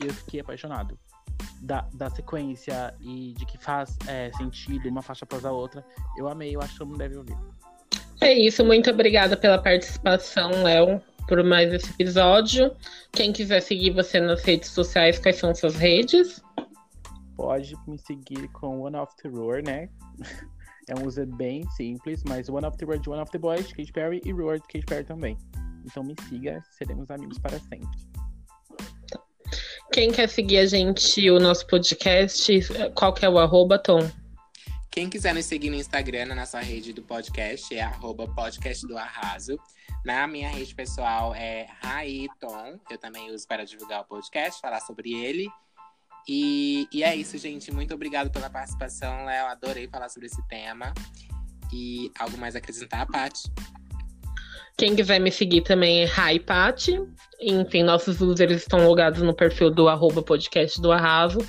E 0.00 0.06
eu 0.06 0.14
fiquei 0.14 0.40
apaixonado 0.40 0.98
da, 1.60 1.86
da 1.92 2.10
sequência 2.10 2.94
e 3.00 3.34
de 3.36 3.44
que 3.46 3.58
faz 3.58 3.96
é, 4.06 4.30
sentido 4.36 4.88
uma 4.88 5.02
faixa 5.02 5.24
após 5.24 5.44
a 5.44 5.52
outra. 5.52 5.84
Eu 6.16 6.28
amei, 6.28 6.54
eu 6.54 6.60
acho 6.60 6.72
que 6.72 6.78
todo 6.78 6.88
mundo 6.88 6.98
deve 6.98 7.16
ouvir. 7.16 7.36
É 8.20 8.32
isso, 8.32 8.64
muito 8.64 8.90
obrigada 8.90 9.36
pela 9.36 9.58
participação, 9.58 10.50
Léo, 10.62 11.00
por 11.26 11.42
mais 11.42 11.72
esse 11.72 11.90
episódio. 11.90 12.74
Quem 13.12 13.32
quiser 13.32 13.60
seguir 13.60 13.92
você 13.92 14.20
nas 14.20 14.42
redes 14.42 14.70
sociais, 14.70 15.18
quais 15.18 15.36
são 15.36 15.54
suas 15.54 15.76
redes? 15.76 16.42
Pode 17.36 17.74
me 17.86 17.98
seguir 17.98 18.48
com 18.48 18.82
One 18.82 18.96
of 18.96 19.14
the 19.22 19.28
Roar, 19.28 19.62
né? 19.64 19.88
É 20.88 20.94
um 20.98 21.06
user 21.06 21.24
bem 21.24 21.62
simples, 21.70 22.24
mas 22.26 22.48
One 22.48 22.66
of 22.66 22.76
the 22.76 22.84
de 22.84 23.08
One 23.08 23.22
of 23.22 23.30
the 23.30 23.38
Boys, 23.38 23.68
de 23.68 23.74
Katy 23.76 23.92
Perry, 23.92 24.20
e 24.24 24.32
Roar 24.32 24.58
de 24.58 24.66
Katy 24.66 24.84
Perry 24.86 25.04
também. 25.04 25.38
Então 25.84 26.02
me 26.02 26.14
siga, 26.28 26.62
seremos 26.70 27.10
amigos 27.10 27.38
para 27.38 27.58
sempre. 27.58 27.88
Quem 29.92 30.12
quer 30.12 30.28
seguir 30.28 30.58
a 30.58 30.66
gente, 30.66 31.28
o 31.30 31.40
nosso 31.40 31.66
podcast, 31.66 32.52
qual 32.94 33.12
que 33.12 33.24
é 33.24 33.28
o 33.28 33.38
arroba, 33.38 33.78
Tom? 33.78 34.08
Quem 34.90 35.08
quiser 35.08 35.34
nos 35.34 35.46
seguir 35.46 35.70
no 35.70 35.76
Instagram, 35.76 36.26
na 36.26 36.34
nossa 36.34 36.60
rede 36.60 36.92
do 36.92 37.02
podcast, 37.02 37.74
é 37.74 37.80
arroba 37.80 38.26
podcast 38.28 38.86
do 38.86 38.96
arraso. 38.96 39.58
Na 40.04 40.26
minha 40.26 40.48
rede 40.48 40.74
pessoal 40.74 41.34
é 41.34 41.66
Raiton. 41.80 42.78
Eu 42.88 42.98
também 42.98 43.30
uso 43.32 43.46
para 43.46 43.64
divulgar 43.64 44.00
o 44.00 44.04
podcast, 44.04 44.60
falar 44.60 44.80
sobre 44.80 45.12
ele. 45.12 45.48
E, 46.28 46.88
e 46.92 47.02
é 47.02 47.14
isso, 47.14 47.36
gente. 47.38 47.72
Muito 47.72 47.94
obrigado 47.94 48.30
pela 48.30 48.48
participação, 48.48 49.24
Léo. 49.24 49.46
Adorei 49.46 49.88
falar 49.88 50.08
sobre 50.08 50.26
esse 50.26 50.42
tema. 50.48 50.92
E 51.72 52.10
algo 52.18 52.36
mais 52.38 52.54
a 52.54 52.58
acrescentar, 52.58 53.06
Paty? 53.06 53.42
Quem 54.80 54.96
quiser 54.96 55.20
me 55.20 55.30
seguir 55.30 55.60
também 55.60 56.00
é 56.00 56.04
Raipati. 56.06 56.98
Enfim, 57.38 57.82
nossos 57.82 58.22
users 58.22 58.62
estão 58.62 58.88
logados 58.88 59.20
no 59.20 59.34
perfil 59.34 59.70
do 59.70 59.90
arroba 59.90 60.22
podcast 60.22 60.80
do 60.80 60.90
Arraso. 60.90 61.40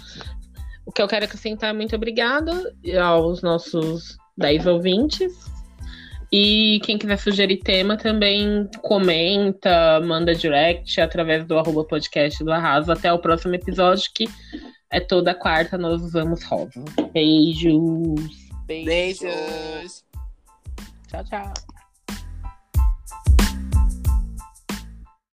O 0.85 0.91
que 0.91 1.01
eu 1.01 1.07
quero 1.07 1.23
acrescentar 1.23 1.69
é 1.69 1.73
muito 1.73 1.95
obrigada 1.95 2.51
aos 3.01 3.41
nossos 3.41 4.17
10 4.37 4.67
ouvintes. 4.67 5.31
E 6.29 6.81
quem 6.83 6.97
quiser 6.97 7.17
sugerir 7.17 7.59
tema 7.59 7.95
também 7.95 8.69
comenta, 8.81 10.01
manda 10.01 10.35
direct 10.35 10.99
através 10.99 11.45
do 11.45 11.57
arroba 11.57 11.85
podcast 11.85 12.43
do 12.43 12.51
Arraso. 12.51 12.91
Até 12.91 13.13
o 13.13 13.19
próximo 13.19 13.55
episódio, 13.55 14.11
que 14.13 14.27
é 14.89 14.99
toda 14.99 15.33
quarta 15.33 15.77
nós 15.77 16.01
usamos 16.01 16.43
rosa. 16.43 16.83
Beijos. 17.13 17.71
Beijos. 18.67 19.21
Beijos. 19.23 20.03
Tchau, 21.07 21.23
tchau. 21.23 21.70